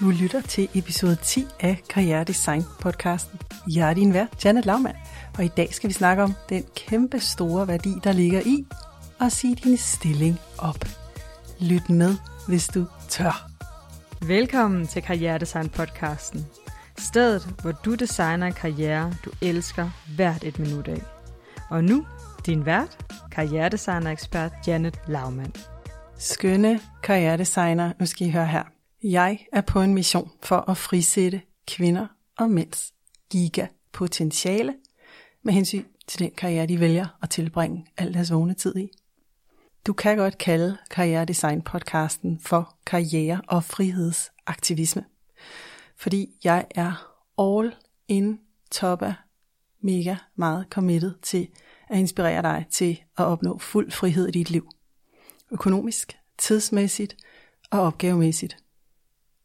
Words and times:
Du 0.00 0.10
lytter 0.10 0.40
til 0.40 0.68
episode 0.74 1.16
10 1.22 1.46
af 1.60 1.82
Karriere 1.90 2.24
Design 2.24 2.62
podcasten. 2.80 3.40
Jeg 3.74 3.90
er 3.90 3.94
din 3.94 4.14
vært, 4.14 4.44
Janet 4.44 4.66
Laumann, 4.66 4.96
og 5.38 5.44
i 5.44 5.48
dag 5.48 5.74
skal 5.74 5.88
vi 5.88 5.94
snakke 5.94 6.22
om 6.22 6.34
den 6.48 6.64
kæmpe 6.76 7.20
store 7.20 7.68
værdi, 7.68 7.94
der 8.04 8.12
ligger 8.12 8.40
i 8.40 8.66
at 9.20 9.32
sige 9.32 9.54
din 9.54 9.76
stilling 9.76 10.38
op. 10.58 10.84
Lyt 11.60 11.90
med, 11.90 12.16
hvis 12.48 12.68
du 12.68 12.86
tør. 13.08 13.50
Velkommen 14.26 14.86
til 14.86 15.02
Karriere 15.02 15.38
Design 15.38 15.68
podcasten. 15.68 16.46
Stedet, 16.98 17.42
hvor 17.62 17.72
du 17.72 17.94
designer 17.94 18.46
en 18.46 18.52
karriere, 18.52 19.14
du 19.24 19.30
elsker 19.42 19.90
hvert 20.16 20.44
et 20.44 20.58
minut 20.58 20.88
af. 20.88 21.02
Og 21.70 21.84
nu, 21.84 22.06
din 22.46 22.66
vært, 22.66 22.98
karrieredesigner-ekspert 23.32 24.52
Janet 24.66 25.00
Laumann. 25.08 25.52
Skønne 26.18 26.80
karrieredesigner, 27.02 27.92
nu 28.00 28.06
skal 28.06 28.26
I 28.26 28.30
høre 28.30 28.46
her. 28.46 28.73
Jeg 29.06 29.46
er 29.52 29.60
på 29.60 29.80
en 29.80 29.94
mission 29.94 30.30
for 30.42 30.70
at 30.70 30.76
frisætte 30.76 31.42
kvinder 31.66 32.06
og 32.38 32.50
mænds 32.50 32.94
gigapotentiale 33.30 34.74
med 35.42 35.52
hensyn 35.52 35.84
til 36.06 36.18
den 36.18 36.30
karriere, 36.30 36.66
de 36.66 36.80
vælger 36.80 37.06
at 37.22 37.30
tilbringe 37.30 37.86
al 37.96 38.14
deres 38.14 38.32
vågne 38.32 38.54
tid 38.54 38.76
i. 38.76 38.90
Du 39.86 39.92
kan 39.92 40.16
godt 40.16 40.38
kalde 40.38 40.76
Karriere 40.90 41.24
Design 41.24 41.62
podcasten 41.62 42.40
for 42.40 42.76
karriere- 42.86 43.40
og 43.48 43.64
frihedsaktivisme, 43.64 45.04
fordi 45.96 46.30
jeg 46.44 46.66
er 46.70 47.16
all 47.38 47.74
in 48.08 48.40
topper 48.70 49.12
mega 49.80 50.16
meget 50.34 50.66
committed 50.70 51.14
til 51.22 51.48
at 51.88 51.98
inspirere 51.98 52.42
dig 52.42 52.66
til 52.70 53.00
at 53.18 53.24
opnå 53.24 53.58
fuld 53.58 53.90
frihed 53.90 54.28
i 54.28 54.30
dit 54.30 54.50
liv. 54.50 54.68
Økonomisk, 55.50 56.18
tidsmæssigt 56.38 57.16
og 57.70 57.80
opgavemæssigt. 57.80 58.63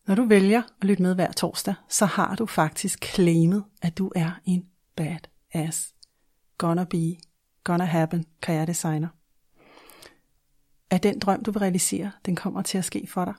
Når 0.09 0.15
du 0.15 0.25
vælger 0.25 0.61
at 0.81 0.87
lytte 0.87 1.03
med 1.03 1.15
hver 1.15 1.31
torsdag, 1.31 1.75
så 1.89 2.05
har 2.05 2.35
du 2.35 2.45
faktisk 2.45 3.05
claimet, 3.05 3.63
at 3.81 3.97
du 3.97 4.11
er 4.15 4.31
en 4.45 4.65
bad 4.95 5.19
ass. 5.53 5.93
Gonna 6.57 6.83
be, 6.83 7.17
gonna 7.63 7.83
happen, 7.83 8.25
karrieredesigner. 8.41 9.07
At 10.89 11.03
den 11.03 11.19
drøm, 11.19 11.43
du 11.43 11.51
vil 11.51 11.59
realisere, 11.59 12.11
den 12.25 12.35
kommer 12.35 12.61
til 12.61 12.77
at 12.77 12.85
ske 12.85 13.07
for 13.07 13.25
dig. 13.25 13.33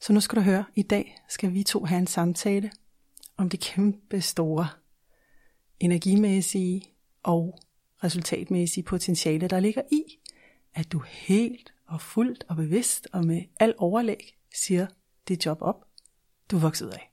Så 0.00 0.12
nu 0.12 0.20
skal 0.20 0.36
du 0.36 0.42
høre, 0.42 0.64
i 0.74 0.82
dag 0.82 1.16
skal 1.28 1.54
vi 1.54 1.62
to 1.62 1.84
have 1.84 1.98
en 1.98 2.06
samtale 2.06 2.70
om 3.36 3.48
det 3.48 3.60
kæmpe 3.60 4.20
store 4.20 4.68
energimæssige 5.80 6.82
og 7.22 7.58
resultatmæssige 8.04 8.84
potentiale, 8.84 9.48
der 9.48 9.60
ligger 9.60 9.82
i, 9.92 10.02
at 10.74 10.92
du 10.92 11.02
helt 11.06 11.72
og 11.86 12.00
fuldt 12.00 12.44
og 12.48 12.56
bevidst 12.56 13.08
og 13.12 13.24
med 13.24 13.42
al 13.60 13.74
overlæg 13.78 14.36
siger 14.54 14.86
det 15.30 15.46
job 15.46 15.58
op, 15.60 15.84
du 16.50 16.56
er 16.56 16.60
vokset 16.60 16.86
ud 16.86 16.90
af. 16.90 17.12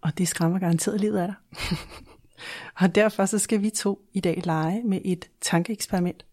Og 0.00 0.18
det 0.18 0.28
skræmmer 0.28 0.58
garanteret 0.58 1.00
livet 1.00 1.18
af 1.18 1.26
dig. 1.28 1.36
og 2.80 2.94
derfor 2.94 3.26
så 3.26 3.38
skal 3.38 3.62
vi 3.62 3.70
to 3.70 4.08
i 4.12 4.20
dag 4.20 4.42
lege 4.44 4.82
med 4.82 5.00
et 5.04 5.30
tankeeksperiment, 5.40 6.26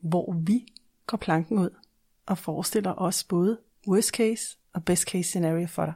hvor 0.00 0.32
vi 0.32 0.66
går 1.06 1.16
planken 1.16 1.58
ud 1.58 1.70
og 2.26 2.38
forestiller 2.38 2.94
os 3.00 3.24
både 3.24 3.58
worst 3.88 4.08
case 4.08 4.58
og 4.72 4.84
best 4.84 5.02
case 5.02 5.28
scenario 5.28 5.66
for 5.66 5.84
dig. 5.84 5.94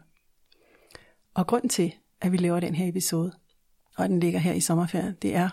Og 1.35 1.47
grunden 1.47 1.69
til, 1.69 1.95
at 2.21 2.33
vi 2.33 2.37
laver 2.37 2.61
den 2.61 2.75
her 2.75 2.89
episode, 2.89 3.33
og 3.97 4.09
den 4.09 4.21
ligger 4.21 4.39
her 4.39 4.53
i 4.53 4.61
sommerferien, 4.61 5.17
det 5.23 5.35
er, 5.35 5.49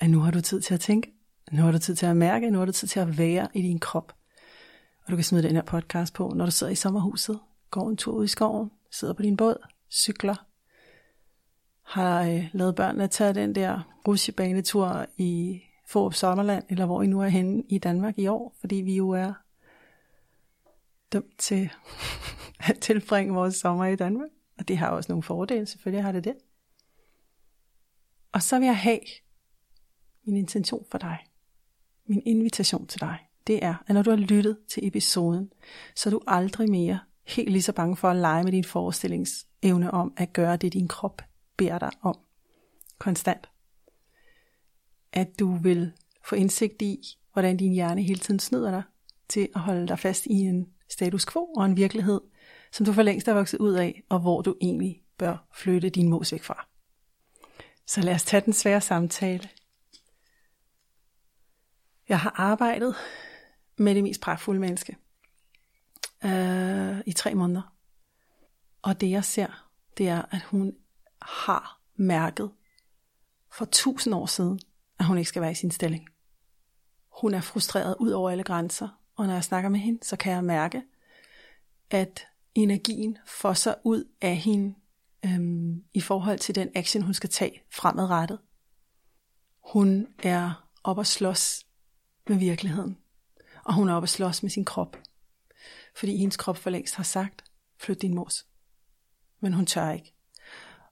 at 0.00 0.10
nu 0.10 0.20
har 0.20 0.30
du 0.30 0.40
tid 0.40 0.60
til 0.60 0.74
at 0.74 0.80
tænke, 0.80 1.12
nu 1.52 1.62
har 1.62 1.72
du 1.72 1.78
tid 1.78 1.96
til 1.96 2.06
at 2.06 2.16
mærke, 2.16 2.50
nu 2.50 2.58
har 2.58 2.66
du 2.66 2.72
tid 2.72 2.88
til 2.88 3.00
at 3.00 3.18
være 3.18 3.48
i 3.54 3.62
din 3.62 3.78
krop. 3.78 4.15
Og 5.06 5.10
du 5.10 5.16
kan 5.16 5.24
smide 5.24 5.42
den 5.42 5.54
her 5.54 5.62
podcast 5.62 6.14
på, 6.14 6.32
når 6.36 6.44
du 6.44 6.50
sidder 6.50 6.72
i 6.72 6.76
sommerhuset, 6.76 7.40
går 7.70 7.88
en 7.88 7.96
tur 7.96 8.12
ud 8.12 8.24
i 8.24 8.28
skoven, 8.28 8.70
sidder 8.90 9.14
på 9.14 9.22
din 9.22 9.36
båd, 9.36 9.66
cykler, 9.90 10.46
har 11.82 12.22
øh, 12.22 12.48
lavet 12.52 12.74
børnene 12.74 13.08
tage 13.08 13.34
den 13.34 13.54
der 13.54 13.98
rusjebanetur 14.08 15.06
i 15.16 15.62
Forup 15.88 16.14
Sommerland, 16.14 16.64
eller 16.68 16.86
hvor 16.86 17.02
I 17.02 17.06
nu 17.06 17.20
er 17.20 17.28
henne 17.28 17.62
i 17.68 17.78
Danmark 17.78 18.18
i 18.18 18.26
år, 18.26 18.56
fordi 18.60 18.76
vi 18.76 18.96
jo 18.96 19.10
er 19.10 19.32
dømt 21.12 21.38
til 21.38 21.70
at 22.68 22.78
tilbringe 22.80 23.34
vores 23.34 23.54
sommer 23.54 23.84
i 23.84 23.96
Danmark. 23.96 24.30
Og 24.58 24.68
det 24.68 24.78
har 24.78 24.88
også 24.88 25.12
nogle 25.12 25.22
fordele, 25.22 25.66
selvfølgelig 25.66 26.04
har 26.04 26.12
det 26.12 26.24
det. 26.24 26.34
Og 28.32 28.42
så 28.42 28.58
vil 28.58 28.66
jeg 28.66 28.78
have 28.78 29.00
min 30.24 30.36
intention 30.36 30.86
for 30.90 30.98
dig, 30.98 31.18
min 32.06 32.22
invitation 32.26 32.86
til 32.86 33.00
dig, 33.00 33.25
det 33.46 33.64
er, 33.64 33.74
at 33.86 33.94
når 33.94 34.02
du 34.02 34.10
har 34.10 34.16
lyttet 34.16 34.58
til 34.68 34.86
episoden, 34.86 35.52
så 35.94 36.08
er 36.08 36.10
du 36.10 36.20
aldrig 36.26 36.70
mere 36.70 36.98
helt 37.24 37.52
lige 37.52 37.62
så 37.62 37.72
bange 37.72 37.96
for 37.96 38.08
at 38.08 38.16
lege 38.16 38.44
med 38.44 38.52
din 38.52 38.64
forestillingsevne 38.64 39.90
om 39.90 40.12
at 40.16 40.32
gøre 40.32 40.56
det, 40.56 40.72
din 40.72 40.88
krop 40.88 41.22
beder 41.56 41.78
dig 41.78 41.90
om. 42.02 42.18
Konstant. 42.98 43.48
At 45.12 45.38
du 45.38 45.54
vil 45.54 45.92
få 46.24 46.34
indsigt 46.34 46.82
i, 46.82 46.98
hvordan 47.32 47.56
din 47.56 47.72
hjerne 47.72 48.02
hele 48.02 48.20
tiden 48.20 48.40
snyder 48.40 48.70
dig 48.70 48.82
til 49.28 49.48
at 49.54 49.60
holde 49.60 49.88
dig 49.88 49.98
fast 49.98 50.26
i 50.26 50.34
en 50.34 50.68
status 50.88 51.26
quo 51.26 51.44
og 51.44 51.64
en 51.64 51.76
virkelighed, 51.76 52.20
som 52.72 52.86
du 52.86 52.92
for 52.92 53.02
længst 53.02 53.28
er 53.28 53.34
vokset 53.34 53.58
ud 53.58 53.72
af, 53.72 54.02
og 54.08 54.20
hvor 54.20 54.42
du 54.42 54.54
egentlig 54.60 55.02
bør 55.18 55.46
flytte 55.54 55.90
din 55.90 56.08
mos 56.08 56.32
væk 56.32 56.42
fra. 56.42 56.66
Så 57.86 58.00
lad 58.00 58.14
os 58.14 58.24
tage 58.24 58.40
den 58.40 58.52
svære 58.52 58.80
samtale. 58.80 59.48
Jeg 62.08 62.20
har 62.20 62.34
arbejdet 62.36 62.94
med 63.78 63.94
det 63.94 64.02
mest 64.02 64.20
pragtfulde 64.20 64.60
menneske 64.60 64.96
øh, 66.24 67.00
i 67.06 67.12
tre 67.12 67.34
måneder. 67.34 67.74
Og 68.82 69.00
det 69.00 69.10
jeg 69.10 69.24
ser, 69.24 69.68
det 69.98 70.08
er, 70.08 70.22
at 70.30 70.42
hun 70.42 70.72
har 71.22 71.80
mærket 71.96 72.50
for 73.52 73.64
tusind 73.64 74.14
år 74.14 74.26
siden, 74.26 74.60
at 74.98 75.06
hun 75.06 75.18
ikke 75.18 75.28
skal 75.28 75.42
være 75.42 75.50
i 75.50 75.54
sin 75.54 75.70
stilling. 75.70 76.08
Hun 77.20 77.34
er 77.34 77.40
frustreret 77.40 77.96
ud 78.00 78.10
over 78.10 78.30
alle 78.30 78.44
grænser, 78.44 78.88
og 79.16 79.26
når 79.26 79.32
jeg 79.34 79.44
snakker 79.44 79.70
med 79.70 79.80
hende, 79.80 80.04
så 80.04 80.16
kan 80.16 80.32
jeg 80.32 80.44
mærke, 80.44 80.82
at 81.90 82.26
energien 82.54 83.18
får 83.26 83.52
sig 83.52 83.74
ud 83.84 84.04
af 84.20 84.36
hende 84.36 84.74
øhm, 85.24 85.84
i 85.94 86.00
forhold 86.00 86.38
til 86.38 86.54
den 86.54 86.70
action, 86.74 87.02
hun 87.02 87.14
skal 87.14 87.30
tage 87.30 87.62
fremadrettet. 87.72 88.38
Hun 89.72 90.06
er 90.22 90.68
op 90.84 90.98
at 90.98 91.06
slås 91.06 91.66
med 92.28 92.36
virkeligheden, 92.36 92.98
og 93.66 93.74
hun 93.74 93.88
er 93.88 93.94
oppe 93.94 94.04
at 94.04 94.10
slås 94.10 94.42
med 94.42 94.50
sin 94.50 94.64
krop. 94.64 94.96
Fordi 95.96 96.16
hendes 96.16 96.36
krop 96.36 96.56
for 96.56 96.70
længst 96.70 96.94
har 96.94 97.04
sagt, 97.04 97.44
flyt 97.78 98.02
din 98.02 98.14
mos. 98.14 98.46
Men 99.40 99.52
hun 99.52 99.66
tør 99.66 99.90
ikke. 99.90 100.14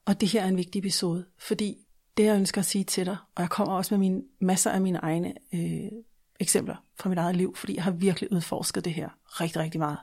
Og 0.05 0.21
det 0.21 0.29
her 0.29 0.43
er 0.43 0.49
en 0.49 0.57
vigtig 0.57 0.79
episode, 0.79 1.27
fordi 1.39 1.77
det 2.17 2.25
jeg 2.25 2.37
ønsker 2.37 2.61
at 2.61 2.67
sige 2.67 2.85
til 2.85 3.07
dig, 3.07 3.17
og 3.35 3.43
jeg 3.43 3.51
kommer 3.51 3.75
også 3.75 3.95
med 3.95 3.99
mine, 3.99 4.23
masser 4.41 4.71
af 4.71 4.81
mine 4.81 4.99
egne 4.99 5.35
øh, 5.55 5.91
eksempler 6.41 6.77
fra 6.97 7.09
mit 7.09 7.19
eget 7.19 7.37
liv, 7.37 7.57
fordi 7.57 7.75
jeg 7.75 7.85
har 7.85 7.91
virkelig 7.91 8.33
udforsket 8.33 8.85
det 8.85 8.95
her 8.95 9.09
rigtig, 9.27 9.63
rigtig 9.63 9.81
meget. 9.81 9.99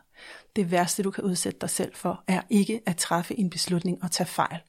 Det 0.55 0.71
værste, 0.71 1.03
du 1.03 1.11
kan 1.11 1.23
udsætte 1.23 1.59
dig 1.61 1.69
selv 1.69 1.95
for, 1.95 2.23
er 2.27 2.41
ikke 2.49 2.81
at 2.85 2.97
træffe 2.97 3.39
en 3.39 3.49
beslutning 3.49 4.03
og 4.03 4.11
tage 4.11 4.27
fejl. 4.27 4.59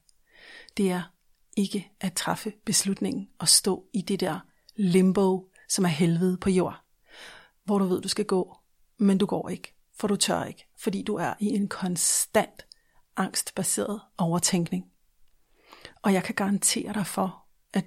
Det 0.77 0.91
er 0.91 1.13
ikke 1.57 1.91
at 2.01 2.13
træffe 2.13 2.53
beslutningen 2.65 3.29
og 3.39 3.49
stå 3.49 3.85
i 3.93 4.01
det 4.01 4.21
der 4.21 4.39
limbo, 4.77 5.49
som 5.69 5.85
er 5.85 5.89
helvede 5.89 6.37
på 6.37 6.51
jord, 6.51 6.82
hvor 7.65 7.79
du 7.79 7.85
ved, 7.85 8.01
du 8.01 8.09
skal 8.09 8.25
gå, 8.25 8.57
men 8.99 9.19
du 9.19 9.27
går 9.27 9.49
ikke, 9.49 9.75
for 9.95 10.09
du 10.09 10.17
tør 10.17 10.45
ikke, 10.45 10.67
fordi 10.79 11.03
du 11.03 11.15
er 11.15 11.35
i 11.41 11.47
en 11.47 11.69
konstant 11.69 12.67
angstbaseret 13.17 14.01
overtænkning. 14.19 14.91
Og 16.03 16.13
jeg 16.13 16.25
kan 16.25 16.35
garantere 16.35 16.93
dig 16.93 17.07
for, 17.07 17.45
at 17.73 17.85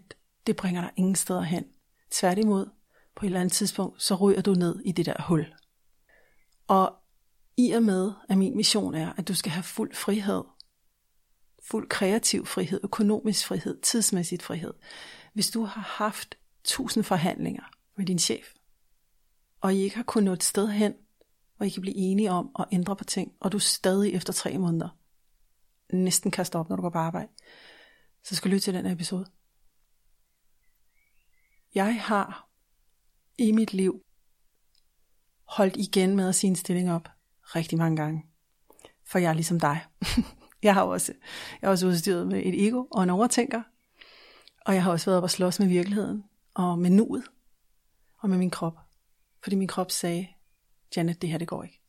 det 0.48 0.56
bringer 0.56 0.82
dig 0.82 0.92
ingen 0.96 1.16
steder 1.16 1.42
hen. 1.42 1.66
Tværtimod, 2.12 2.70
på 3.16 3.26
et 3.26 3.28
eller 3.28 3.40
andet 3.40 3.54
tidspunkt, 3.54 4.04
så 4.04 4.16
ryger 4.16 4.42
du 4.42 4.54
ned 4.54 4.80
i 4.86 4.92
det 4.92 5.06
der 5.06 5.22
hul. 5.22 5.54
Og 6.68 6.96
i 7.58 7.72
og 7.72 7.84
med, 7.84 8.12
at 8.30 8.38
min 8.38 8.56
mission 8.56 8.96
er, 8.96 9.14
at 9.18 9.28
du 9.28 9.34
skal 9.34 9.52
have 9.52 9.64
fuld 9.64 9.94
frihed, 9.94 10.44
fuld 11.64 11.90
kreativ 11.90 12.46
frihed, 12.46 12.80
økonomisk 12.84 13.48
frihed, 13.48 13.82
tidsmæssigt 13.82 14.44
frihed. 14.44 14.74
Hvis 15.34 15.52
du 15.52 15.64
har 15.64 15.82
haft 15.82 16.38
tusind 16.64 17.04
forhandlinger 17.04 17.64
med 17.96 18.06
din 18.06 18.20
chef, 18.20 18.54
og 19.62 19.74
I 19.74 19.78
ikke 19.78 19.96
har 19.96 20.04
kunnet 20.04 20.26
nå 20.26 20.34
et 20.34 20.44
sted 20.44 20.68
hen, 20.68 20.94
hvor 21.58 21.66
I 21.66 21.70
kan 21.70 21.82
blive 21.82 21.96
enige 21.96 22.32
om 22.32 22.52
at 22.60 22.66
ændre 22.72 22.96
på 22.96 23.04
ting, 23.04 23.32
og 23.40 23.52
du 23.52 23.60
stadig 23.60 24.14
efter 24.14 24.34
tre 24.34 24.58
måneder 24.58 24.90
næsten 25.94 26.32
kaster 26.32 26.60
op, 26.60 26.70
når 26.70 26.76
du 26.76 26.82
går 26.82 26.90
på 26.90 26.98
arbejde, 26.98 27.28
så 28.24 28.36
skal 28.36 28.52
du 28.52 28.54
lytte 28.54 28.66
til 28.66 28.74
den 28.74 28.86
her 28.86 28.94
episode. 28.94 29.26
Jeg 31.76 32.02
har 32.02 32.50
i 33.38 33.52
mit 33.52 33.74
liv 33.74 34.02
holdt 35.44 35.76
igen 35.78 36.16
med 36.16 36.30
at 36.30 36.36
sige 36.36 36.50
en 36.50 36.56
stilling 36.56 36.92
op 36.92 37.10
rigtig 37.42 37.78
mange 37.78 37.96
gange. 37.96 38.26
For 39.06 39.20
jeg 39.20 39.30
er 39.30 39.34
ligesom 39.34 39.60
dig. 39.60 39.86
jeg 40.64 40.74
har 40.74 40.84
også, 40.84 41.14
jeg 41.62 41.68
er 41.68 41.72
også 41.72 41.88
udstyret 41.88 42.28
med 42.28 42.40
et 42.46 42.68
ego 42.68 42.86
og 42.92 43.04
en 43.04 43.10
overtænker. 43.10 43.64
Og 44.66 44.74
jeg 44.74 44.84
har 44.84 44.92
også 44.92 45.06
været 45.06 45.18
op 45.18 45.24
og 45.24 45.30
slås 45.30 45.60
med 45.60 45.68
virkeligheden 45.68 46.24
og 46.54 46.80
med 46.80 46.90
nuet 46.90 47.24
og 48.18 48.30
med 48.30 48.38
min 48.38 48.50
krop. 48.50 48.85
Fordi 49.46 49.56
min 49.56 49.68
krop 49.68 49.92
sagde, 49.92 50.28
Janet, 50.96 51.22
det 51.22 51.30
her 51.30 51.38
det 51.38 51.48
går 51.48 51.64
ikke. 51.64 51.82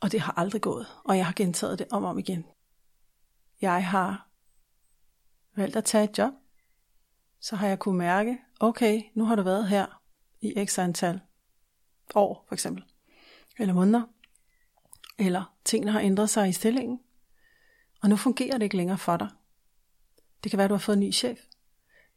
Og 0.00 0.12
det 0.12 0.20
har 0.20 0.32
aldrig 0.32 0.62
gået, 0.62 0.86
og 1.04 1.16
jeg 1.16 1.26
har 1.26 1.32
gentaget 1.32 1.78
det 1.78 1.86
om 1.90 2.04
og 2.04 2.10
om 2.10 2.18
igen. 2.18 2.44
Jeg 3.60 3.86
har 3.86 4.28
valgt 5.56 5.76
at 5.76 5.84
tage 5.84 6.04
et 6.04 6.18
job, 6.18 6.32
så 7.40 7.56
har 7.56 7.68
jeg 7.68 7.78
kunne 7.78 7.98
mærke, 7.98 8.38
okay, 8.60 9.02
nu 9.14 9.24
har 9.24 9.36
du 9.36 9.42
været 9.42 9.68
her 9.68 10.02
i 10.40 10.66
x 10.66 10.78
antal 10.78 11.20
år, 12.14 12.44
for 12.48 12.54
eksempel, 12.54 12.84
eller 13.58 13.74
måneder, 13.74 14.02
eller 15.18 15.56
tingene 15.64 15.92
har 15.92 16.00
ændret 16.00 16.30
sig 16.30 16.48
i 16.48 16.52
stillingen, 16.52 17.00
og 18.02 18.08
nu 18.08 18.16
fungerer 18.16 18.58
det 18.58 18.62
ikke 18.62 18.76
længere 18.76 18.98
for 18.98 19.16
dig. 19.16 19.28
Det 20.42 20.50
kan 20.50 20.58
være, 20.58 20.64
at 20.64 20.70
du 20.70 20.74
har 20.74 20.80
fået 20.80 20.96
en 20.96 21.00
ny 21.00 21.12
chef. 21.12 21.38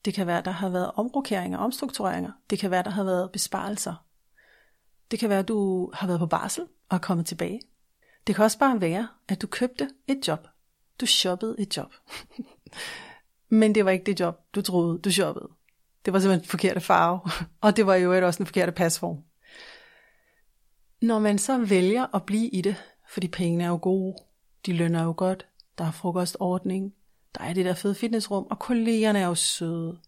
Det 0.06 0.14
kan 0.14 0.28
være, 0.28 0.42
der 0.42 0.52
har 0.52 0.70
været 0.70 0.92
omrokeringer, 0.96 1.58
omstruktureringer. 1.58 2.32
Det 2.50 2.60
kan 2.60 2.72
være, 2.72 2.84
der 2.84 2.90
har 2.90 3.04
været 3.04 3.32
besparelser. 3.32 4.06
Det 5.12 5.20
kan 5.20 5.30
være, 5.30 5.42
du 5.42 5.90
har 5.94 6.08
været 6.08 6.20
på 6.20 6.26
barsel 6.26 6.64
og 6.90 6.96
er 6.96 7.02
kommet 7.02 7.26
tilbage. 7.26 7.60
Det 8.28 8.36
kan 8.36 8.44
også 8.44 8.60
bare 8.60 8.82
være, 8.82 9.08
at 9.28 9.42
du 9.42 9.48
købte 9.48 9.90
et 10.08 10.28
job. 10.28 10.48
Du 11.00 11.06
shoppede 11.06 11.56
et 11.60 11.78
job. 11.78 11.94
Men 13.50 13.76
det 13.76 13.86
var 13.86 13.92
ikke 13.92 14.06
det 14.06 14.20
job, 14.20 14.56
du 14.56 14.62
troede, 14.62 15.00
du 15.00 15.12
shoppede. 15.12 15.50
Det 16.06 16.14
var 16.14 16.20
simpelthen 16.20 16.42
den 16.42 16.50
forkerte 16.50 16.80
farve, 16.80 17.20
og 17.62 17.78
det 17.78 17.86
var 17.86 17.96
jo 17.96 18.26
også 18.26 18.38
den 18.38 18.46
forkerte 18.46 18.72
pasform. 18.72 19.24
Når 21.02 21.20
man 21.20 21.38
så 21.38 21.58
vælger 21.58 22.16
at 22.16 22.24
blive 22.26 22.50
i 22.50 22.62
det, 22.62 22.76
fordi 23.10 23.28
pengene 23.28 23.64
er 23.64 23.68
jo 23.68 23.80
gode, 23.82 24.16
de 24.66 24.74
lønner 24.74 25.04
jo 25.04 25.14
godt, 25.18 25.48
der 25.78 25.86
er 25.86 25.92
frokostordning, 25.92 26.94
der 27.38 27.44
er 27.44 27.54
det 27.54 27.66
der 27.66 27.74
fede 27.74 27.96
fitnessrum, 27.96 28.48
og 28.50 28.60
kollegerne 28.60 29.20
er 29.20 29.28
jo 29.28 29.36
søde. 29.36 30.00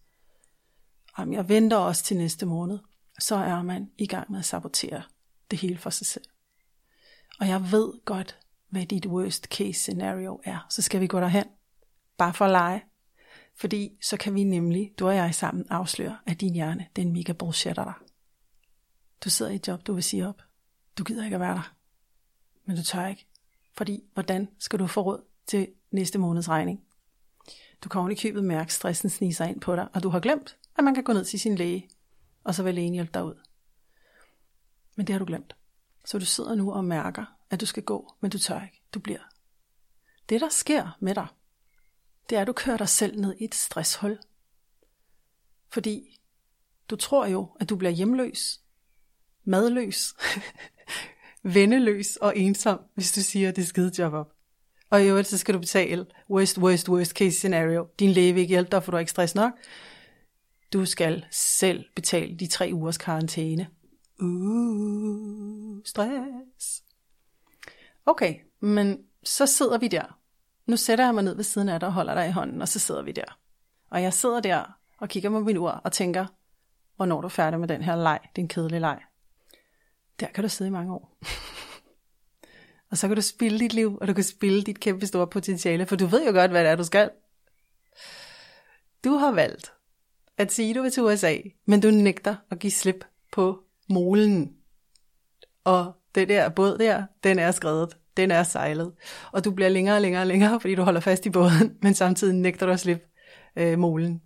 Jamen, 1.18 1.34
jeg 1.34 1.48
venter 1.48 1.76
også 1.76 2.04
til 2.04 2.16
næste 2.16 2.46
måned. 2.46 2.78
Så 3.18 3.36
er 3.36 3.62
man 3.62 3.90
i 3.98 4.06
gang 4.06 4.30
med 4.30 4.38
at 4.38 4.44
sabotere 4.44 5.02
det 5.50 5.58
hele 5.58 5.78
for 5.78 5.90
sig 5.90 6.06
selv. 6.06 6.24
Og 7.40 7.48
jeg 7.48 7.72
ved 7.72 8.04
godt, 8.04 8.38
hvad 8.68 8.86
dit 8.86 9.06
worst 9.06 9.44
case 9.44 9.80
scenario 9.80 10.40
er. 10.44 10.66
Så 10.70 10.82
skal 10.82 11.00
vi 11.00 11.06
gå 11.06 11.20
derhen. 11.20 11.44
Bare 12.16 12.34
for 12.34 12.44
at 12.44 12.50
lege. 12.50 12.84
Fordi 13.54 13.98
så 14.02 14.16
kan 14.16 14.34
vi 14.34 14.44
nemlig, 14.44 14.92
du 14.98 15.08
og 15.08 15.14
jeg 15.14 15.34
sammen, 15.34 15.66
afsløre, 15.70 16.18
at 16.26 16.40
din 16.40 16.54
hjerne, 16.54 16.86
den 16.96 17.12
mega 17.12 17.32
bullshitter 17.32 17.84
dig. 17.84 17.94
Du 19.24 19.30
sidder 19.30 19.52
i 19.52 19.54
et 19.54 19.68
job, 19.68 19.86
du 19.86 19.92
vil 19.92 20.02
sige 20.02 20.28
op. 20.28 20.42
Du 20.98 21.04
gider 21.04 21.24
ikke 21.24 21.34
at 21.34 21.40
være 21.40 21.54
der. 21.54 21.74
Men 22.64 22.76
du 22.76 22.82
tør 22.82 23.06
ikke. 23.06 23.26
Fordi, 23.76 24.02
hvordan 24.14 24.48
skal 24.58 24.78
du 24.78 24.86
få 24.86 25.02
råd 25.02 25.24
til 25.46 25.68
næste 25.90 26.18
måneds 26.18 26.48
regning? 26.48 26.80
Du 27.84 27.88
kan 27.88 27.98
oven 27.98 28.12
i 28.12 28.14
købet 28.14 28.44
mærke, 28.44 28.74
stressen 28.74 29.10
sniger 29.10 29.44
ind 29.44 29.60
på 29.60 29.76
dig, 29.76 29.88
og 29.94 30.02
du 30.02 30.08
har 30.08 30.20
glemt, 30.20 30.56
at 30.78 30.84
man 30.84 30.94
kan 30.94 31.04
gå 31.04 31.12
ned 31.12 31.24
til 31.24 31.40
sin 31.40 31.54
læge, 31.54 31.90
og 32.44 32.54
så 32.54 32.62
vil 32.62 32.74
lægen 32.74 32.94
hjælpe 32.94 33.10
dig 33.14 33.24
ud. 33.24 33.34
Men 34.96 35.06
det 35.06 35.12
har 35.12 35.18
du 35.18 35.24
glemt. 35.24 35.56
Så 36.04 36.18
du 36.18 36.24
sidder 36.24 36.54
nu 36.54 36.72
og 36.72 36.84
mærker, 36.84 37.24
at 37.50 37.60
du 37.60 37.66
skal 37.66 37.82
gå, 37.82 38.14
men 38.20 38.30
du 38.30 38.38
tør 38.38 38.62
ikke. 38.62 38.82
Du 38.94 38.98
bliver. 38.98 39.20
Det, 40.28 40.40
der 40.40 40.48
sker 40.48 40.96
med 41.00 41.14
dig, 41.14 41.26
det 42.30 42.36
er, 42.36 42.40
at 42.40 42.46
du 42.46 42.52
kører 42.52 42.76
dig 42.76 42.88
selv 42.88 43.20
ned 43.20 43.34
i 43.38 43.44
et 43.44 43.54
stresshul. 43.54 44.18
Fordi 45.68 46.20
du 46.90 46.96
tror 46.96 47.26
jo, 47.26 47.56
at 47.60 47.68
du 47.68 47.76
bliver 47.76 47.90
hjemløs, 47.90 48.60
madløs, 49.44 50.14
venneløs 51.54 52.16
og 52.16 52.38
ensom, 52.38 52.80
hvis 52.94 53.12
du 53.12 53.20
siger, 53.20 53.48
at 53.48 53.56
det 53.56 53.66
skide 53.66 53.92
job 53.98 54.12
op. 54.12 54.37
Og 54.90 55.02
i 55.02 55.06
øvrigt, 55.06 55.28
så 55.28 55.38
skal 55.38 55.54
du 55.54 55.58
betale 55.58 56.06
worst, 56.30 56.58
worst, 56.58 56.88
worst 56.88 57.12
case 57.12 57.36
scenario. 57.36 57.86
Din 57.98 58.10
læge 58.10 58.32
vil 58.32 58.40
ikke 58.40 58.52
hjælpe 58.52 58.70
dig, 58.70 58.82
for 58.82 58.90
du 58.90 58.96
har 58.96 59.00
ikke 59.00 59.10
stress 59.10 59.34
nok. 59.34 59.52
Du 60.72 60.84
skal 60.84 61.24
selv 61.30 61.84
betale 61.94 62.36
de 62.36 62.46
tre 62.46 62.70
ugers 62.72 62.98
karantæne. 62.98 63.68
Uh, 64.20 65.80
stress. 65.84 66.82
Okay, 68.06 68.34
men 68.60 68.98
så 69.24 69.46
sidder 69.46 69.78
vi 69.78 69.88
der. 69.88 70.18
Nu 70.66 70.76
sætter 70.76 71.04
jeg 71.04 71.14
mig 71.14 71.24
ned 71.24 71.36
ved 71.36 71.44
siden 71.44 71.68
af 71.68 71.80
dig 71.80 71.86
og 71.86 71.92
holder 71.92 72.14
dig 72.14 72.28
i 72.28 72.32
hånden, 72.32 72.62
og 72.62 72.68
så 72.68 72.78
sidder 72.78 73.02
vi 73.02 73.12
der. 73.12 73.38
Og 73.90 74.02
jeg 74.02 74.12
sidder 74.12 74.40
der 74.40 74.78
og 74.98 75.08
kigger 75.08 75.30
på 75.30 75.40
min 75.40 75.56
ur 75.56 75.70
og 75.70 75.92
tænker, 75.92 76.26
hvornår 76.96 77.16
er 77.16 77.20
du 77.20 77.28
færdig 77.28 77.60
med 77.60 77.68
den 77.68 77.82
her 77.82 77.96
leg, 77.96 78.20
din 78.36 78.48
kedelige 78.48 78.80
leg. 78.80 78.98
Der 80.20 80.26
kan 80.26 80.44
du 80.44 80.48
sidde 80.48 80.68
i 80.68 80.72
mange 80.72 80.94
år. 80.94 81.18
og 82.90 82.98
så 82.98 83.06
kan 83.08 83.16
du 83.16 83.22
spille 83.22 83.58
dit 83.58 83.72
liv, 83.72 83.98
og 84.00 84.08
du 84.08 84.14
kan 84.14 84.24
spille 84.24 84.62
dit 84.62 84.80
kæmpe 84.80 85.06
store 85.06 85.26
potentiale, 85.26 85.86
for 85.86 85.96
du 85.96 86.06
ved 86.06 86.26
jo 86.26 86.32
godt, 86.32 86.50
hvad 86.50 86.64
det 86.64 86.70
er, 86.70 86.76
du 86.76 86.84
skal. 86.84 87.10
Du 89.04 89.10
har 89.10 89.32
valgt 89.32 89.72
at 90.38 90.52
sige, 90.52 90.74
du 90.74 90.82
vil 90.82 90.90
til 90.90 91.02
USA, 91.02 91.36
men 91.66 91.80
du 91.80 91.90
nægter 91.90 92.36
at 92.50 92.58
give 92.58 92.70
slip 92.70 93.04
på 93.32 93.62
molen. 93.88 94.54
Og 95.64 95.92
det 96.14 96.28
der 96.28 96.48
båd 96.48 96.78
der, 96.78 97.06
den 97.24 97.38
er 97.38 97.50
skrevet, 97.50 97.96
den 98.16 98.30
er 98.30 98.42
sejlet. 98.42 98.92
Og 99.32 99.44
du 99.44 99.50
bliver 99.50 99.68
længere 99.68 99.96
og 99.96 100.02
længere 100.02 100.22
og 100.22 100.26
længere, 100.26 100.60
fordi 100.60 100.74
du 100.74 100.82
holder 100.82 101.00
fast 101.00 101.26
i 101.26 101.30
båden, 101.30 101.78
men 101.82 101.94
samtidig 101.94 102.34
nægter 102.34 102.66
du 102.66 102.72
at 102.72 102.80
slippe 102.80 103.04
øh, 103.56 103.78
molen. 103.78 104.22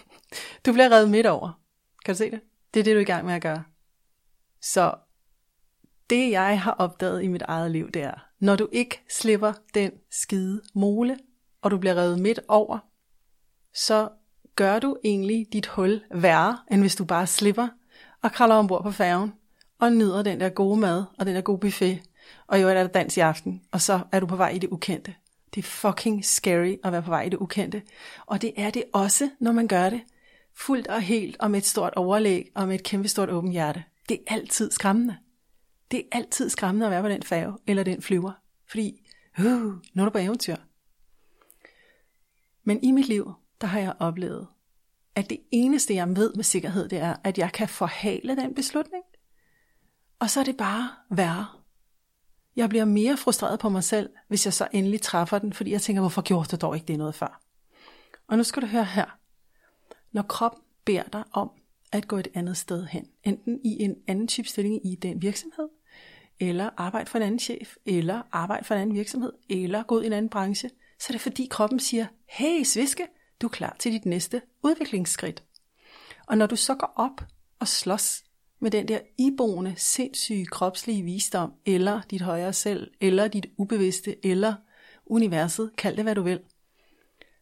du 0.66 0.72
bliver 0.72 0.90
reddet 0.90 1.10
midt 1.10 1.26
over. 1.26 1.60
Kan 2.04 2.14
du 2.14 2.18
se 2.18 2.30
det? 2.30 2.40
Det 2.74 2.80
er 2.80 2.84
det, 2.84 2.92
du 2.92 2.96
er 2.96 3.02
i 3.02 3.04
gang 3.04 3.26
med 3.26 3.34
at 3.34 3.42
gøre. 3.42 3.64
Så 4.62 4.94
det, 6.10 6.30
jeg 6.30 6.60
har 6.60 6.72
opdaget 6.72 7.22
i 7.22 7.26
mit 7.26 7.42
eget 7.42 7.70
liv, 7.70 7.90
det 7.90 8.02
er, 8.02 8.26
når 8.40 8.56
du 8.56 8.68
ikke 8.72 9.02
slipper 9.10 9.52
den 9.74 9.90
skide 10.10 10.62
mole, 10.74 11.18
og 11.62 11.70
du 11.70 11.78
bliver 11.78 11.94
revet 11.94 12.18
midt 12.18 12.40
over, 12.48 12.78
så 13.74 14.08
gør 14.56 14.78
du 14.78 14.96
egentlig 15.04 15.46
dit 15.52 15.66
hul 15.66 16.00
værre, 16.14 16.58
end 16.70 16.80
hvis 16.80 16.96
du 16.96 17.04
bare 17.04 17.26
slipper 17.26 17.68
og 18.22 18.32
kravler 18.32 18.54
ombord 18.54 18.82
på 18.82 18.90
færgen 18.90 19.32
og 19.78 19.92
nyder 19.92 20.22
den 20.22 20.40
der 20.40 20.48
gode 20.48 20.80
mad 20.80 21.04
og 21.18 21.26
den 21.26 21.34
der 21.34 21.40
gode 21.40 21.58
buffet, 21.58 22.00
og 22.46 22.62
jo 22.62 22.68
er 22.68 22.74
der 22.74 22.86
dans 22.86 23.16
i 23.16 23.20
aften, 23.20 23.62
og 23.72 23.80
så 23.80 24.00
er 24.12 24.20
du 24.20 24.26
på 24.26 24.36
vej 24.36 24.48
i 24.48 24.58
det 24.58 24.68
ukendte. 24.70 25.14
Det 25.54 25.64
er 25.64 25.66
fucking 25.66 26.24
scary 26.24 26.76
at 26.84 26.92
være 26.92 27.02
på 27.02 27.10
vej 27.10 27.22
i 27.22 27.28
det 27.28 27.36
ukendte. 27.36 27.82
Og 28.26 28.42
det 28.42 28.52
er 28.56 28.70
det 28.70 28.84
også, 28.92 29.30
når 29.40 29.52
man 29.52 29.68
gør 29.68 29.90
det 29.90 30.00
fuldt 30.56 30.86
og 30.86 31.00
helt 31.00 31.36
og 31.40 31.50
med 31.50 31.58
et 31.58 31.66
stort 31.66 31.94
overlæg 31.96 32.50
og 32.54 32.68
med 32.68 32.74
et 32.74 32.82
kæmpe 32.82 33.08
stort 33.08 33.30
åbent 33.30 33.52
hjerte. 33.52 33.84
Det 34.08 34.18
er 34.26 34.34
altid 34.34 34.70
skræmmende. 34.70 35.16
Det 35.90 35.98
er 35.98 36.16
altid 36.18 36.48
skræmmende 36.48 36.86
at 36.86 36.92
være 36.92 37.02
på 37.02 37.08
den 37.08 37.22
færge 37.22 37.58
eller 37.66 37.82
den 37.82 38.02
flyver, 38.02 38.32
fordi 38.66 39.10
uh, 39.38 39.44
nu 39.44 40.02
er 40.02 40.04
du 40.04 40.10
på 40.10 40.18
eventyr. 40.18 40.56
Men 42.64 42.84
i 42.84 42.90
mit 42.90 43.08
liv, 43.08 43.32
der 43.60 43.66
har 43.66 43.80
jeg 43.80 43.94
oplevet, 43.98 44.46
at 45.14 45.30
det 45.30 45.40
eneste, 45.50 45.94
jeg 45.94 46.16
ved 46.16 46.34
med 46.34 46.44
sikkerhed, 46.44 46.88
det 46.88 46.98
er, 46.98 47.16
at 47.24 47.38
jeg 47.38 47.52
kan 47.52 47.68
forhale 47.68 48.36
den 48.36 48.54
beslutning. 48.54 49.04
Og 50.18 50.30
så 50.30 50.40
er 50.40 50.44
det 50.44 50.56
bare 50.56 50.90
værre. 51.10 51.46
Jeg 52.56 52.68
bliver 52.68 52.84
mere 52.84 53.16
frustreret 53.16 53.60
på 53.60 53.68
mig 53.68 53.84
selv, 53.84 54.10
hvis 54.28 54.46
jeg 54.46 54.52
så 54.52 54.68
endelig 54.72 55.02
træffer 55.02 55.38
den, 55.38 55.52
fordi 55.52 55.70
jeg 55.70 55.82
tænker, 55.82 56.02
hvorfor 56.02 56.22
gjorde 56.22 56.56
du 56.56 56.56
dog 56.56 56.74
ikke 56.74 56.86
det 56.86 56.98
noget 56.98 57.14
før? 57.14 57.42
Og 58.28 58.36
nu 58.36 58.44
skal 58.44 58.62
du 58.62 58.66
høre 58.66 58.84
her. 58.84 59.18
Når 60.12 60.22
kroppen 60.22 60.62
beder 60.84 61.02
dig 61.02 61.24
om 61.32 61.50
at 61.92 62.08
gå 62.08 62.16
et 62.16 62.28
andet 62.34 62.56
sted 62.56 62.86
hen, 62.86 63.06
enten 63.22 63.60
i 63.64 63.82
en 63.82 63.96
anden 64.06 64.28
type 64.28 64.48
stilling 64.48 64.86
i 64.86 64.94
den 64.94 65.22
virksomhed, 65.22 65.68
eller 66.40 66.70
arbejde 66.76 67.10
for 67.10 67.18
en 67.18 67.22
anden 67.22 67.40
chef, 67.40 67.76
eller 67.86 68.22
arbejde 68.32 68.64
for 68.64 68.74
en 68.74 68.80
anden 68.80 68.96
virksomhed, 68.96 69.32
eller 69.48 69.82
gå 69.82 69.96
ud 69.96 70.02
i 70.02 70.06
en 70.06 70.12
anden 70.12 70.30
branche, 70.30 70.70
så 70.98 71.06
er 71.08 71.12
det 71.12 71.20
fordi 71.20 71.46
kroppen 71.50 71.80
siger, 71.80 72.06
hey 72.26 72.62
sviske, 72.62 73.06
du 73.42 73.46
er 73.46 73.50
klar 73.50 73.76
til 73.78 73.92
dit 73.92 74.06
næste 74.06 74.42
udviklingsskridt. 74.62 75.42
Og 76.26 76.38
når 76.38 76.46
du 76.46 76.56
så 76.56 76.74
går 76.74 76.92
op 76.96 77.24
og 77.58 77.68
slås 77.68 78.24
med 78.60 78.70
den 78.70 78.88
der 78.88 79.00
iboende, 79.18 79.74
sindssyge 79.76 80.46
kropslige 80.46 81.02
visdom, 81.02 81.52
eller 81.66 82.00
dit 82.10 82.20
højere 82.20 82.52
selv, 82.52 82.90
eller 83.00 83.28
dit 83.28 83.46
ubevidste, 83.56 84.26
eller 84.26 84.54
universet, 85.06 85.70
kald 85.76 85.96
det 85.96 86.04
hvad 86.04 86.14
du 86.14 86.22
vil, 86.22 86.40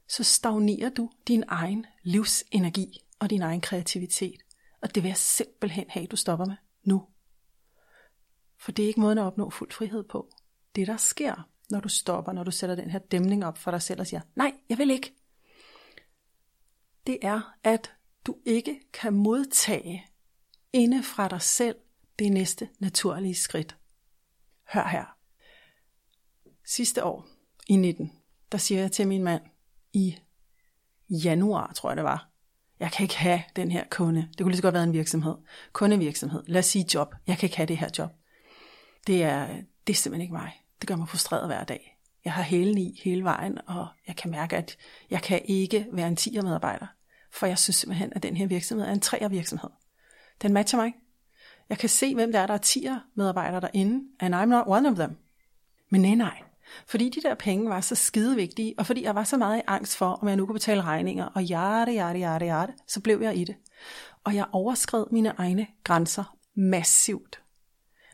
så 0.08 0.24
stagnerer 0.24 0.90
du 0.90 1.10
din 1.28 1.44
egen 1.48 1.86
livsenergi 2.02 3.00
og 3.18 3.30
din 3.30 3.42
egen 3.42 3.60
kreativitet. 3.60 4.40
Og 4.82 4.94
det 4.94 5.02
vil 5.02 5.08
jeg 5.08 5.16
simpelthen 5.16 5.84
have, 5.88 6.06
du 6.06 6.16
stopper 6.16 6.46
med 6.46 6.56
nu. 6.84 7.02
For 8.58 8.72
det 8.72 8.82
er 8.82 8.86
ikke 8.86 9.00
måden 9.00 9.18
at 9.18 9.24
opnå 9.24 9.50
fuld 9.50 9.72
frihed 9.72 10.04
på. 10.04 10.30
Det 10.74 10.86
der 10.86 10.96
sker, 10.96 11.48
når 11.70 11.80
du 11.80 11.88
stopper, 11.88 12.32
når 12.32 12.44
du 12.44 12.50
sætter 12.50 12.76
den 12.76 12.90
her 12.90 12.98
dæmning 12.98 13.46
op 13.46 13.58
for 13.58 13.70
dig 13.70 13.82
selv 13.82 14.00
og 14.00 14.06
siger, 14.06 14.20
nej, 14.34 14.52
jeg 14.68 14.78
vil 14.78 14.90
ikke. 14.90 15.14
Det 17.06 17.18
er, 17.22 17.54
at 17.64 17.94
du 18.26 18.36
ikke 18.44 18.80
kan 18.92 19.12
modtage 19.12 20.06
inde 20.72 21.02
fra 21.02 21.28
dig 21.28 21.42
selv 21.42 21.76
det 22.18 22.32
næste 22.32 22.68
naturlige 22.78 23.34
skridt. 23.34 23.76
Hør 24.72 24.88
her. 24.88 25.04
Sidste 26.64 27.04
år, 27.04 27.26
i 27.66 27.76
19, 27.76 28.12
der 28.52 28.58
siger 28.58 28.80
jeg 28.80 28.92
til 28.92 29.08
min 29.08 29.22
mand, 29.22 29.42
i 29.92 30.18
januar, 31.10 31.72
tror 31.72 31.90
jeg 31.90 31.96
det 31.96 32.04
var, 32.04 32.30
jeg 32.80 32.92
kan 32.92 33.04
ikke 33.04 33.18
have 33.18 33.42
den 33.56 33.70
her 33.70 33.84
kunde. 33.90 34.28
Det 34.30 34.38
kunne 34.38 34.50
lige 34.50 34.56
så 34.56 34.62
godt 34.62 34.74
være 34.74 34.84
en 34.84 34.92
virksomhed. 34.92 35.34
Kundevirksomhed. 35.72 36.42
Lad 36.46 36.58
os 36.58 36.66
sige 36.66 36.86
job. 36.94 37.14
Jeg 37.26 37.38
kan 37.38 37.46
ikke 37.46 37.56
have 37.56 37.66
det 37.66 37.76
her 37.76 37.90
job. 37.98 38.10
Det 39.08 39.22
er, 39.22 39.46
det 39.86 39.92
er 39.92 39.96
simpelthen 39.96 40.20
ikke 40.20 40.34
mig. 40.34 40.52
Det 40.80 40.88
gør 40.88 40.96
mig 40.96 41.08
frustreret 41.08 41.46
hver 41.46 41.64
dag. 41.64 41.98
Jeg 42.24 42.32
har 42.32 42.42
hælen 42.42 42.78
i 42.78 43.00
hele 43.04 43.24
vejen, 43.24 43.58
og 43.66 43.86
jeg 44.06 44.16
kan 44.16 44.30
mærke, 44.30 44.56
at 44.56 44.76
jeg 45.10 45.22
kan 45.22 45.40
ikke 45.44 45.86
være 45.92 46.08
en 46.08 46.16
10 46.16 46.40
medarbejder. 46.40 46.86
For 47.32 47.46
jeg 47.46 47.58
synes 47.58 47.76
simpelthen, 47.76 48.12
at 48.16 48.22
den 48.22 48.36
her 48.36 48.46
virksomhed 48.46 48.86
er 48.86 48.92
en 48.92 49.02
3'er 49.04 49.28
virksomhed. 49.28 49.70
Den 50.42 50.52
matcher 50.52 50.78
mig. 50.78 50.92
Jeg 51.68 51.78
kan 51.78 51.88
se, 51.88 52.14
hvem 52.14 52.32
der 52.32 52.40
er, 52.40 52.46
der 52.46 52.54
er 52.54 52.58
10 52.58 52.88
medarbejdere 53.14 53.60
derinde, 53.60 54.04
and 54.20 54.34
I'm 54.34 54.44
not 54.44 54.64
one 54.66 54.88
of 54.88 54.94
them. 54.94 55.16
Men 55.90 56.02
nej, 56.02 56.14
nej. 56.14 56.42
Fordi 56.86 57.08
de 57.08 57.22
der 57.22 57.34
penge 57.34 57.70
var 57.70 57.80
så 57.80 57.94
skide 57.94 58.36
vigtige, 58.36 58.74
og 58.78 58.86
fordi 58.86 59.04
jeg 59.04 59.14
var 59.14 59.24
så 59.24 59.36
meget 59.36 59.58
i 59.58 59.62
angst 59.66 59.96
for, 59.96 60.06
om 60.06 60.28
jeg 60.28 60.36
nu 60.36 60.46
kunne 60.46 60.54
betale 60.54 60.82
regninger, 60.82 61.24
og 61.24 61.42
hjerte, 61.42 61.92
hjerte, 61.92 62.18
hjerte, 62.18 62.44
hjerte, 62.44 62.72
så 62.86 63.00
blev 63.00 63.22
jeg 63.22 63.36
i 63.36 63.44
det. 63.44 63.56
Og 64.24 64.34
jeg 64.34 64.46
overskred 64.52 65.04
mine 65.10 65.32
egne 65.38 65.66
grænser 65.84 66.36
massivt. 66.54 67.40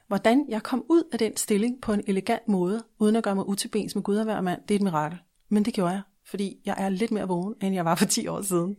Hvordan 0.07 0.45
jeg 0.49 0.63
kom 0.63 0.85
ud 0.89 1.03
af 1.13 1.19
den 1.19 1.37
stilling 1.37 1.81
på 1.83 1.93
en 1.93 2.03
elegant 2.07 2.49
måde, 2.49 2.85
uden 2.99 3.17
at 3.17 3.25
gøre 3.25 3.35
mig 3.35 3.49
utilbens 3.49 3.95
med 3.95 4.03
Gud 4.03 4.17
og 4.17 4.25
hver 4.25 4.41
mand, 4.41 4.61
det 4.69 4.75
er 4.75 4.79
et 4.79 4.83
mirakel. 4.83 5.19
Men 5.49 5.65
det 5.65 5.75
gjorde 5.75 5.93
jeg, 5.93 6.03
fordi 6.27 6.57
jeg 6.65 6.75
er 6.79 6.89
lidt 6.89 7.11
mere 7.11 7.29
vågen, 7.29 7.55
end 7.63 7.75
jeg 7.75 7.85
var 7.85 7.95
for 7.95 8.05
10 8.05 8.27
år 8.27 8.43
siden. 8.43 8.77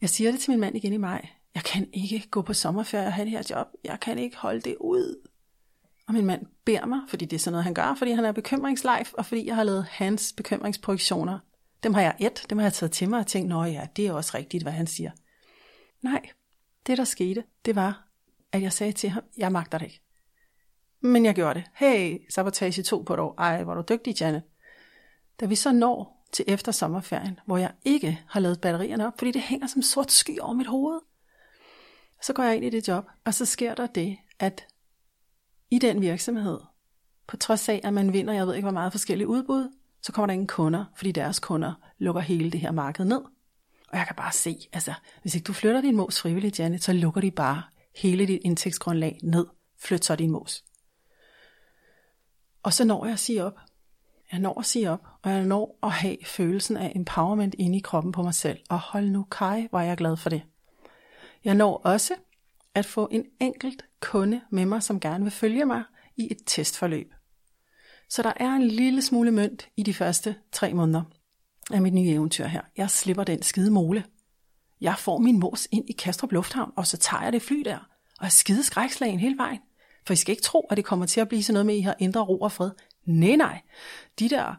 Jeg 0.00 0.10
siger 0.10 0.30
det 0.30 0.40
til 0.40 0.50
min 0.50 0.60
mand 0.60 0.76
igen 0.76 0.92
i 0.92 0.96
maj. 0.96 1.28
Jeg 1.54 1.62
kan 1.62 1.88
ikke 1.92 2.28
gå 2.30 2.42
på 2.42 2.52
sommerferie 2.52 3.06
og 3.06 3.12
have 3.12 3.24
det 3.24 3.32
her 3.32 3.42
job. 3.50 3.66
Jeg 3.84 4.00
kan 4.00 4.18
ikke 4.18 4.36
holde 4.36 4.60
det 4.60 4.76
ud. 4.80 5.28
Og 6.08 6.14
min 6.14 6.26
mand 6.26 6.46
beder 6.64 6.86
mig, 6.86 7.00
fordi 7.08 7.24
det 7.24 7.36
er 7.36 7.40
sådan 7.40 7.52
noget, 7.52 7.64
han 7.64 7.74
gør, 7.74 7.94
fordi 7.98 8.10
han 8.10 8.24
er 8.24 8.32
bekymringslife, 8.32 9.18
og 9.18 9.26
fordi 9.26 9.46
jeg 9.46 9.54
har 9.54 9.64
lavet 9.64 9.84
hans 9.84 10.32
bekymringsprojektioner. 10.36 11.38
Dem 11.82 11.94
har 11.94 12.00
jeg 12.00 12.16
et, 12.20 12.46
dem 12.50 12.58
har 12.58 12.64
jeg 12.64 12.72
taget 12.72 12.92
til 12.92 13.08
mig 13.08 13.18
og 13.18 13.26
tænkt, 13.26 13.48
nå 13.48 13.64
ja, 13.64 13.86
det 13.96 14.06
er 14.06 14.12
også 14.12 14.38
rigtigt, 14.38 14.62
hvad 14.62 14.72
han 14.72 14.86
siger. 14.86 15.10
Nej, 16.02 16.20
det 16.86 16.98
der 16.98 17.04
skete, 17.04 17.44
det 17.64 17.76
var, 17.76 18.03
at 18.54 18.62
jeg 18.62 18.72
sagde 18.72 18.92
til 18.92 19.10
ham, 19.10 19.22
jeg 19.36 19.52
magter 19.52 19.78
det 19.78 19.86
ikke. 19.86 20.02
Men 21.00 21.24
jeg 21.24 21.34
gjorde 21.34 21.54
det. 21.54 21.64
Hey, 21.74 22.18
sabotage 22.30 22.82
to 22.82 23.02
på 23.06 23.14
et 23.14 23.20
år. 23.20 23.34
Ej, 23.38 23.62
hvor 23.62 23.74
du 23.74 23.84
dygtig, 23.88 24.20
Janne. 24.20 24.42
Da 25.40 25.46
vi 25.46 25.54
så 25.54 25.72
når 25.72 26.26
til 26.32 26.44
efter 26.48 26.72
sommerferien, 26.72 27.40
hvor 27.46 27.56
jeg 27.56 27.72
ikke 27.84 28.20
har 28.28 28.40
lavet 28.40 28.60
batterierne 28.60 29.06
op, 29.06 29.12
fordi 29.18 29.30
det 29.30 29.42
hænger 29.42 29.66
som 29.66 29.82
sort 29.82 30.12
sky 30.12 30.38
over 30.40 30.52
mit 30.52 30.66
hoved, 30.66 31.00
så 32.22 32.32
går 32.32 32.42
jeg 32.42 32.56
ind 32.56 32.64
i 32.64 32.70
det 32.70 32.88
job, 32.88 33.06
og 33.24 33.34
så 33.34 33.44
sker 33.44 33.74
der 33.74 33.86
det, 33.86 34.16
at 34.38 34.66
i 35.70 35.78
den 35.78 36.00
virksomhed, 36.00 36.60
på 37.26 37.36
trods 37.36 37.68
af, 37.68 37.80
at 37.84 37.94
man 37.94 38.12
vinder, 38.12 38.34
jeg 38.34 38.46
ved 38.46 38.54
ikke 38.54 38.64
hvor 38.64 38.72
meget 38.72 38.92
forskellige 38.92 39.28
udbud, 39.28 39.72
så 40.02 40.12
kommer 40.12 40.26
der 40.26 40.32
ingen 40.32 40.46
kunder, 40.46 40.84
fordi 40.96 41.12
deres 41.12 41.40
kunder 41.40 41.74
lukker 41.98 42.20
hele 42.22 42.50
det 42.50 42.60
her 42.60 42.70
marked 42.70 43.04
ned. 43.04 43.20
Og 43.88 43.98
jeg 43.98 44.06
kan 44.06 44.16
bare 44.16 44.32
se, 44.32 44.68
altså, 44.72 44.94
hvis 45.22 45.34
ikke 45.34 45.44
du 45.44 45.52
flytter 45.52 45.80
din 45.80 45.96
mos 45.96 46.20
frivilligt, 46.20 46.58
Janet, 46.58 46.82
så 46.82 46.92
lukker 46.92 47.20
de 47.20 47.30
bare 47.30 47.62
hele 47.96 48.26
dit 48.26 48.40
indtægtsgrundlag 48.44 49.18
ned. 49.22 49.46
Flyt 49.78 50.04
så 50.04 50.16
din 50.16 50.30
mos. 50.30 50.64
Og 52.62 52.72
så 52.72 52.84
når 52.84 53.04
jeg 53.04 53.12
at 53.12 53.18
sige 53.18 53.44
op. 53.44 53.58
Jeg 54.32 54.40
når 54.40 54.58
at 54.58 54.66
sige 54.66 54.90
op, 54.90 55.06
og 55.22 55.30
jeg 55.30 55.44
når 55.44 55.78
at 55.82 55.90
have 55.90 56.16
følelsen 56.24 56.76
af 56.76 56.92
empowerment 56.96 57.54
inde 57.58 57.78
i 57.78 57.80
kroppen 57.80 58.12
på 58.12 58.22
mig 58.22 58.34
selv. 58.34 58.58
Og 58.70 58.78
hold 58.78 59.10
nu 59.10 59.22
kaj, 59.22 59.66
hvor 59.70 59.80
jeg 59.80 59.90
er 59.90 59.94
glad 59.94 60.16
for 60.16 60.30
det. 60.30 60.42
Jeg 61.44 61.54
når 61.54 61.76
også 61.76 62.14
at 62.74 62.86
få 62.86 63.08
en 63.10 63.24
enkelt 63.40 63.84
kunde 64.00 64.40
med 64.50 64.66
mig, 64.66 64.82
som 64.82 65.00
gerne 65.00 65.24
vil 65.24 65.30
følge 65.30 65.64
mig 65.64 65.82
i 66.16 66.28
et 66.30 66.38
testforløb. 66.46 67.12
Så 68.08 68.22
der 68.22 68.32
er 68.36 68.50
en 68.50 68.68
lille 68.68 69.02
smule 69.02 69.30
mønt 69.30 69.68
i 69.76 69.82
de 69.82 69.94
første 69.94 70.36
tre 70.52 70.74
måneder 70.74 71.02
af 71.72 71.82
mit 71.82 71.94
nye 71.94 72.10
eventyr 72.10 72.46
her. 72.46 72.62
Jeg 72.76 72.90
slipper 72.90 73.24
den 73.24 73.42
skide 73.42 73.70
mole. 73.70 74.04
Jeg 74.80 74.98
får 74.98 75.18
min 75.18 75.40
mors 75.40 75.68
ind 75.72 75.90
i 75.90 75.92
Kastrup 75.92 76.32
Lufthavn, 76.32 76.72
og 76.76 76.86
så 76.86 76.96
tager 76.96 77.22
jeg 77.22 77.32
det 77.32 77.42
fly 77.42 77.62
der, 77.64 77.78
og 78.18 78.26
er 78.26 78.28
skide 78.28 78.62
skrækslagen 78.62 79.20
hele 79.20 79.38
vejen. 79.38 79.60
For 80.06 80.12
I 80.12 80.16
skal 80.16 80.32
ikke 80.32 80.42
tro, 80.42 80.66
at 80.70 80.76
det 80.76 80.84
kommer 80.84 81.06
til 81.06 81.20
at 81.20 81.28
blive 81.28 81.42
sådan 81.42 81.54
noget 81.54 81.66
med, 81.66 81.74
at 81.74 81.78
I 81.78 81.82
har 81.82 81.96
indre 81.98 82.20
ro 82.20 82.40
og 82.40 82.52
fred. 82.52 82.70
Nej, 83.04 83.36
nej. 83.36 83.60
De 84.18 84.28
der 84.28 84.54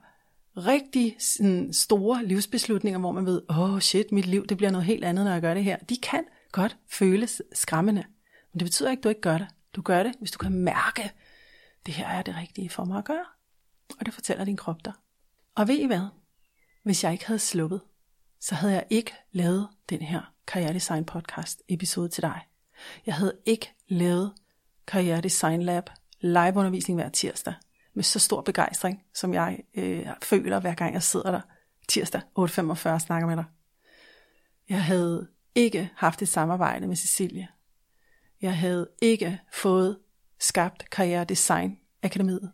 rigtig 0.57 1.15
sådan, 1.19 1.73
store 1.73 2.25
livsbeslutninger, 2.25 2.99
hvor 2.99 3.11
man 3.11 3.25
ved, 3.25 3.41
åh 3.49 3.59
oh 3.59 3.79
shit, 3.79 4.11
mit 4.11 4.25
liv 4.25 4.47
det 4.47 4.57
bliver 4.57 4.71
noget 4.71 4.85
helt 4.85 5.05
andet, 5.05 5.25
når 5.25 5.31
jeg 5.31 5.41
gør 5.41 5.53
det 5.53 5.63
her, 5.63 5.77
de 5.77 5.97
kan 5.97 6.23
godt 6.51 6.77
føles 6.87 7.41
skræmmende. 7.53 8.03
Men 8.53 8.59
det 8.59 8.65
betyder 8.65 8.91
ikke, 8.91 8.99
at 8.99 9.03
du 9.03 9.09
ikke 9.09 9.21
gør 9.21 9.37
det. 9.37 9.47
Du 9.75 9.81
gør 9.81 10.03
det, 10.03 10.13
hvis 10.19 10.31
du 10.31 10.37
kan 10.37 10.51
mærke, 10.51 11.11
det 11.85 11.93
her 11.93 12.07
er 12.07 12.21
det 12.21 12.35
rigtige 12.35 12.69
for 12.69 12.85
mig 12.85 12.97
at 12.97 13.05
gøre. 13.05 13.25
Og 13.99 14.05
det 14.05 14.13
fortæller 14.13 14.45
din 14.45 14.57
krop 14.57 14.85
dig. 14.85 14.93
Og 15.55 15.67
ved 15.67 15.75
I 15.75 15.85
hvad? 15.85 16.07
Hvis 16.83 17.03
jeg 17.03 17.11
ikke 17.11 17.25
havde 17.25 17.39
sluppet, 17.39 17.81
så 18.45 18.55
havde 18.55 18.73
jeg 18.73 18.85
ikke 18.89 19.13
lavet 19.31 19.69
den 19.89 20.01
her 20.01 20.33
Karriere 20.47 20.73
Design 20.73 21.05
podcast 21.05 21.61
episode 21.67 22.09
til 22.09 22.23
dig. 22.23 22.41
Jeg 23.05 23.15
havde 23.15 23.37
ikke 23.45 23.71
lavet 23.87 24.33
Karriere 24.87 25.21
Design 25.21 25.61
Lab 25.63 25.89
live 26.19 26.55
undervisning 26.55 26.99
hver 26.99 27.09
tirsdag 27.09 27.53
med 27.93 28.03
så 28.03 28.19
stor 28.19 28.41
begejstring, 28.41 29.03
som 29.13 29.33
jeg 29.33 29.59
øh, 29.73 30.07
føler, 30.23 30.59
hver 30.59 30.73
gang 30.73 30.93
jeg 30.93 31.03
sidder 31.03 31.31
der 31.31 31.41
tirsdag 31.87 32.21
8.45 32.21 32.89
og 32.89 33.01
snakker 33.01 33.27
med 33.27 33.35
dig. 33.35 33.45
Jeg 34.69 34.83
havde 34.83 35.27
ikke 35.55 35.89
haft 35.95 36.21
et 36.21 36.27
samarbejde 36.27 36.87
med 36.87 36.95
Cecilie. 36.95 37.47
Jeg 38.41 38.57
havde 38.57 38.87
ikke 39.01 39.39
fået 39.53 39.99
skabt 40.39 40.89
Karriere 40.89 41.25
Design 41.25 41.79
Akademiet. 42.03 42.51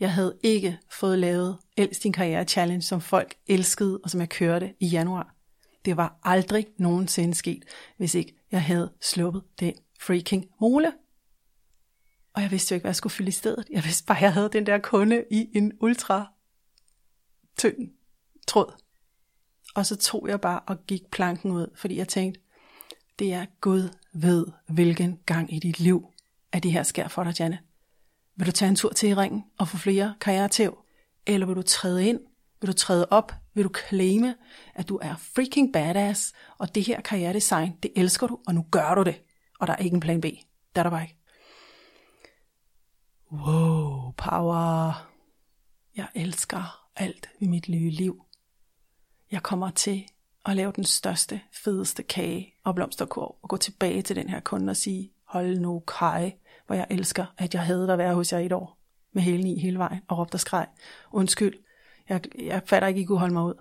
Jeg 0.00 0.12
havde 0.12 0.38
ikke 0.42 0.78
fået 0.90 1.18
lavet 1.18 1.58
Elsk 1.80 2.02
din 2.02 2.12
karriere 2.12 2.44
challenge, 2.44 2.82
som 2.82 3.00
folk 3.00 3.34
elskede, 3.46 4.00
og 4.04 4.10
som 4.10 4.20
jeg 4.20 4.28
kørte 4.28 4.74
i 4.80 4.86
januar. 4.86 5.34
Det 5.84 5.96
var 5.96 6.18
aldrig 6.22 6.66
nogensinde 6.78 7.34
sket, 7.34 7.64
hvis 7.96 8.14
ikke 8.14 8.36
jeg 8.52 8.62
havde 8.62 8.92
sluppet 9.00 9.42
den 9.60 9.74
freaking 10.00 10.46
mole. 10.60 10.92
Og 12.34 12.42
jeg 12.42 12.50
vidste 12.50 12.72
jo 12.72 12.76
ikke, 12.76 12.82
hvad 12.82 12.88
jeg 12.88 12.96
skulle 12.96 13.12
fylde 13.12 13.28
i 13.28 13.32
stedet. 13.32 13.64
Jeg 13.70 13.84
vidste 13.84 14.04
bare, 14.04 14.18
at 14.18 14.22
jeg 14.22 14.32
havde 14.32 14.48
den 14.52 14.66
der 14.66 14.78
kunde 14.78 15.24
i 15.30 15.48
en 15.54 15.72
ultra 15.80 16.26
tynd 17.58 17.90
tråd. 18.46 18.72
Og 19.74 19.86
så 19.86 19.96
tog 19.96 20.28
jeg 20.28 20.40
bare 20.40 20.60
og 20.60 20.86
gik 20.86 21.10
planken 21.10 21.50
ud, 21.50 21.66
fordi 21.74 21.96
jeg 21.96 22.08
tænkte, 22.08 22.40
det 23.18 23.32
er 23.32 23.46
Gud 23.60 23.88
ved, 24.12 24.46
hvilken 24.68 25.20
gang 25.26 25.54
i 25.54 25.58
dit 25.58 25.80
liv, 25.80 26.06
at 26.52 26.62
det 26.62 26.72
her 26.72 26.82
sker 26.82 27.08
for 27.08 27.24
dig, 27.24 27.40
Janne. 27.40 27.58
Vil 28.36 28.46
du 28.46 28.52
tage 28.52 28.68
en 28.68 28.76
tur 28.76 28.92
til 28.92 29.08
i 29.08 29.14
ringen 29.14 29.44
og 29.58 29.68
få 29.68 29.76
flere 29.76 30.14
karrieretæv? 30.20 30.84
Eller 31.26 31.46
vil 31.46 31.56
du 31.56 31.62
træde 31.62 32.08
ind? 32.08 32.20
Vil 32.60 32.68
du 32.68 32.72
træde 32.72 33.06
op? 33.10 33.32
Vil 33.54 33.64
du 33.64 33.70
claime, 33.88 34.34
at 34.74 34.88
du 34.88 34.98
er 35.02 35.16
freaking 35.16 35.72
badass, 35.72 36.32
og 36.58 36.74
det 36.74 36.86
her 36.86 37.00
karrieredesign, 37.00 37.76
det 37.82 37.90
elsker 37.96 38.26
du, 38.26 38.38
og 38.46 38.54
nu 38.54 38.66
gør 38.70 38.94
du 38.94 39.02
det. 39.02 39.22
Og 39.60 39.66
der 39.66 39.72
er 39.72 39.76
ikke 39.76 39.94
en 39.94 40.00
plan 40.00 40.20
B. 40.20 40.24
Det 40.24 40.40
er 40.74 40.82
der 40.82 40.90
bare 40.90 41.02
ikke. 41.02 41.16
Wow, 43.32 44.12
power. 44.16 44.92
Jeg 45.96 46.08
elsker 46.14 46.86
alt 46.96 47.30
i 47.38 47.46
mit 47.46 47.68
nye 47.68 47.90
liv. 47.90 48.24
Jeg 49.30 49.42
kommer 49.42 49.70
til 49.70 50.04
at 50.46 50.56
lave 50.56 50.72
den 50.76 50.84
største, 50.84 51.40
fedeste 51.52 52.02
kage 52.02 52.54
og 52.64 52.74
blomsterkurv 52.74 53.36
og 53.42 53.48
gå 53.48 53.56
tilbage 53.56 54.02
til 54.02 54.16
den 54.16 54.28
her 54.28 54.40
kunde 54.40 54.70
og 54.70 54.76
sige, 54.76 55.12
hold 55.24 55.58
nu 55.58 55.80
kaj, 55.80 56.32
hvor 56.66 56.74
jeg 56.74 56.86
elsker, 56.90 57.26
at 57.38 57.54
jeg 57.54 57.62
havde 57.62 57.92
at 57.92 57.98
være 57.98 58.14
hos 58.14 58.32
jer 58.32 58.38
i 58.38 58.46
et 58.46 58.52
år 58.52 58.79
med 59.12 59.22
hele 59.22 59.52
i 59.52 59.58
hele 59.58 59.78
vejen 59.78 60.00
og 60.08 60.18
råbte 60.18 60.34
og 60.34 60.40
skreg. 60.40 60.66
Undskyld, 61.12 61.54
jeg, 62.08 62.20
jeg 62.38 62.62
fatter 62.66 62.88
ikke, 62.88 63.00
I 63.00 63.04
kunne 63.04 63.18
holde 63.18 63.34
mig 63.34 63.44
ud. 63.44 63.54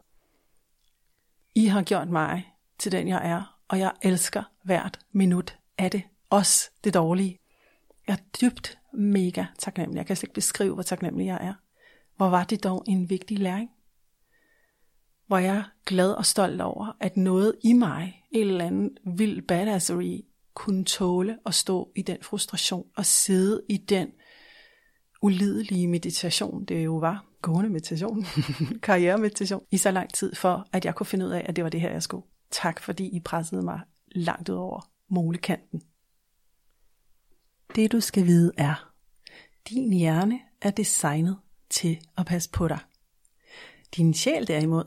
I 1.55 1.65
har 1.65 1.81
gjort 1.81 2.09
mig 2.09 2.53
til 2.77 2.91
den, 2.91 3.07
jeg 3.07 3.29
er, 3.29 3.59
og 3.67 3.79
jeg 3.79 3.91
elsker 4.01 4.43
hvert 4.63 4.99
minut 5.11 5.57
af 5.77 5.91
det. 5.91 6.03
Også 6.29 6.69
det 6.83 6.93
dårlige. 6.93 7.39
Jeg 8.07 8.13
er 8.13 8.37
dybt 8.41 8.79
mega 8.93 9.45
taknemmelig. 9.59 9.97
Jeg 9.97 10.05
kan 10.05 10.15
slet 10.15 10.23
ikke 10.23 10.33
beskrive, 10.33 10.73
hvor 10.73 10.83
taknemmelig 10.83 11.27
jeg 11.27 11.37
er. 11.41 11.53
Hvor 12.17 12.29
var 12.29 12.43
det 12.43 12.63
dog 12.63 12.83
en 12.87 13.09
vigtig 13.09 13.39
læring? 13.39 13.69
Hvor 15.27 15.37
jeg 15.37 15.55
er 15.55 15.63
glad 15.85 16.11
og 16.11 16.25
stolt 16.25 16.61
over, 16.61 16.97
at 16.99 17.17
noget 17.17 17.55
i 17.63 17.73
mig, 17.73 18.25
en 18.31 18.47
eller 18.47 18.65
anden 18.65 18.97
vild 19.05 19.41
badassery, 19.41 20.21
kunne 20.53 20.85
tåle 20.85 21.37
at 21.45 21.55
stå 21.55 21.91
i 21.95 22.01
den 22.01 22.17
frustration 22.21 22.87
og 22.95 23.05
sidde 23.05 23.61
i 23.69 23.77
den 23.77 24.11
ulidelige 25.21 25.87
meditation, 25.87 26.65
det 26.65 26.85
jo 26.85 26.95
var, 26.95 27.25
gående 27.41 27.69
meditation, 27.69 28.25
karrieremeditation, 28.83 29.63
i 29.71 29.77
så 29.77 29.91
lang 29.91 30.13
tid 30.13 30.35
for, 30.35 30.67
at 30.73 30.85
jeg 30.85 30.95
kunne 30.95 31.07
finde 31.07 31.25
ud 31.25 31.31
af, 31.31 31.45
at 31.45 31.55
det 31.55 31.63
var 31.63 31.69
det 31.69 31.81
her, 31.81 31.91
jeg 31.91 32.03
skulle. 32.03 32.25
Tak 32.51 32.79
fordi 32.79 33.05
I 33.05 33.19
pressede 33.19 33.61
mig 33.61 33.79
langt 34.11 34.49
ud 34.49 34.55
over 34.55 34.89
molekanten. 35.07 35.81
Det 37.75 37.91
du 37.91 37.99
skal 37.99 38.25
vide 38.25 38.51
er, 38.57 38.91
din 39.69 39.93
hjerne 39.93 40.39
er 40.61 40.71
designet 40.71 41.37
til 41.69 41.99
at 42.17 42.25
passe 42.25 42.49
på 42.49 42.67
dig. 42.67 42.79
Din 43.97 44.13
sjæl 44.13 44.47
derimod 44.47 44.83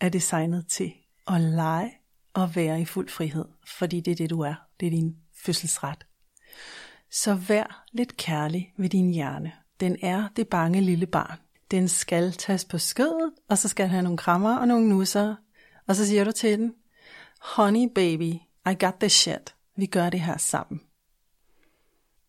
er 0.00 0.08
designet 0.08 0.66
til 0.66 0.92
at 1.28 1.40
lege 1.40 1.92
og 2.34 2.56
være 2.56 2.80
i 2.80 2.84
fuld 2.84 3.08
frihed, 3.08 3.44
fordi 3.66 4.00
det 4.00 4.10
er 4.10 4.16
det 4.16 4.30
du 4.30 4.40
er. 4.40 4.54
Det 4.80 4.86
er 4.86 4.90
din 4.90 5.16
fødselsret. 5.34 6.06
Så 7.10 7.34
vær 7.34 7.84
lidt 7.92 8.16
kærlig 8.16 8.72
ved 8.76 8.88
din 8.88 9.10
hjerne. 9.10 9.52
Den 9.80 9.96
er 10.02 10.28
det 10.36 10.48
bange 10.48 10.80
lille 10.80 11.06
barn. 11.06 11.38
Den 11.70 11.88
skal 11.88 12.32
tages 12.32 12.64
på 12.64 12.78
skødet, 12.78 13.32
og 13.48 13.58
så 13.58 13.68
skal 13.68 13.82
den 13.82 13.90
have 13.90 14.02
nogle 14.02 14.18
krammer 14.18 14.56
og 14.56 14.68
nogle 14.68 14.88
nusser. 14.88 15.34
Og 15.86 15.96
så 15.96 16.06
siger 16.06 16.24
du 16.24 16.32
til 16.32 16.58
den, 16.58 16.74
Honey 17.40 17.88
baby, 17.94 18.32
I 18.70 18.74
got 18.78 18.94
the 19.00 19.08
shit. 19.08 19.54
Vi 19.76 19.86
gør 19.86 20.10
det 20.10 20.20
her 20.20 20.36
sammen. 20.36 20.80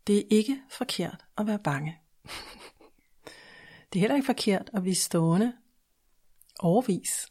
Det 0.08 0.18
er 0.18 0.24
ikke 0.30 0.62
forkert 0.70 1.26
at 1.38 1.48
være 1.48 1.60
bange. 1.60 1.98
det 3.94 3.96
er 3.96 4.00
heller 4.00 4.16
ikke 4.16 4.26
forkert 4.26 4.70
at 4.74 4.82
blive 4.82 4.96
stående 4.96 5.54
overvis 6.60 7.28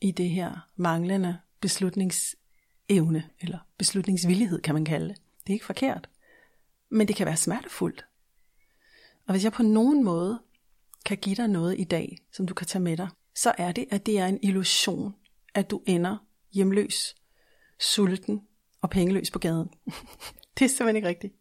i 0.00 0.10
det 0.10 0.30
her 0.30 0.68
manglende 0.76 1.38
beslutningsevne, 1.60 3.30
eller 3.40 3.58
beslutningsvillighed 3.78 4.60
kan 4.60 4.74
man 4.74 4.84
kalde 4.84 5.08
det. 5.08 5.16
Det 5.16 5.48
er 5.48 5.54
ikke 5.54 5.66
forkert. 5.66 6.08
Men 6.88 7.08
det 7.08 7.16
kan 7.16 7.26
være 7.26 7.36
smertefuldt. 7.36 8.04
Og 9.26 9.32
hvis 9.32 9.44
jeg 9.44 9.52
på 9.52 9.62
nogen 9.62 10.04
måde 10.04 10.40
kan 11.04 11.16
give 11.16 11.36
dig 11.36 11.48
noget 11.48 11.80
i 11.80 11.84
dag, 11.84 12.18
som 12.32 12.46
du 12.46 12.54
kan 12.54 12.66
tage 12.66 12.82
med 12.82 12.96
dig, 12.96 13.08
så 13.34 13.52
er 13.58 13.72
det, 13.72 13.86
at 13.90 14.06
det 14.06 14.18
er 14.18 14.26
en 14.26 14.38
illusion, 14.42 15.14
at 15.54 15.70
du 15.70 15.82
ender 15.86 16.16
hjemløs, 16.52 17.14
sulten 17.80 18.42
og 18.82 18.90
pengeløs 18.90 19.30
på 19.30 19.38
gaden. 19.38 19.68
det 20.58 20.64
er 20.64 20.68
simpelthen 20.68 20.96
ikke 20.96 21.08
rigtigt. 21.08 21.34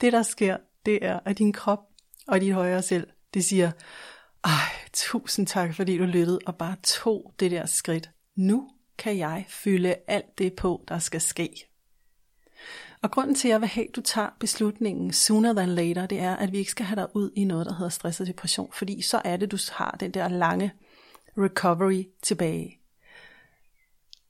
Det, 0.00 0.12
der 0.12 0.22
sker, 0.22 0.56
det 0.86 1.04
er, 1.04 1.20
at 1.24 1.38
din 1.38 1.52
krop 1.52 1.80
og 2.26 2.40
dit 2.40 2.54
højere 2.54 2.82
selv, 2.82 3.08
det 3.34 3.44
siger, 3.44 3.70
ej, 4.44 4.50
tusind 4.92 5.46
tak, 5.46 5.74
fordi 5.74 5.98
du 5.98 6.04
lyttede 6.04 6.38
og 6.46 6.56
bare 6.56 6.76
tog 6.82 7.34
det 7.40 7.50
der 7.50 7.66
skridt. 7.66 8.10
Nu 8.36 8.70
kan 8.98 9.18
jeg 9.18 9.46
fylde 9.48 9.94
alt 10.06 10.38
det 10.38 10.52
på, 10.52 10.84
der 10.88 10.98
skal 10.98 11.20
ske. 11.20 11.66
Og 13.02 13.10
grunden 13.10 13.34
til, 13.34 13.48
at 13.48 13.52
jeg 13.52 13.60
vil 13.60 13.68
have, 13.68 13.88
at 13.88 13.96
du 13.96 14.00
tager 14.00 14.28
beslutningen 14.40 15.12
sooner 15.12 15.52
than 15.52 15.68
later, 15.68 16.06
det 16.06 16.20
er, 16.20 16.36
at 16.36 16.52
vi 16.52 16.58
ikke 16.58 16.70
skal 16.70 16.86
have 16.86 17.00
dig 17.00 17.16
ud 17.16 17.30
i 17.36 17.44
noget, 17.44 17.66
der 17.66 17.74
hedder 17.74 17.88
stress 17.88 18.20
og 18.20 18.26
depression, 18.26 18.72
fordi 18.72 19.02
så 19.02 19.22
er 19.24 19.36
det, 19.36 19.50
du 19.50 19.58
har 19.72 19.96
den 20.00 20.10
der 20.10 20.28
lange 20.28 20.72
recovery 21.38 22.04
tilbage. 22.22 22.80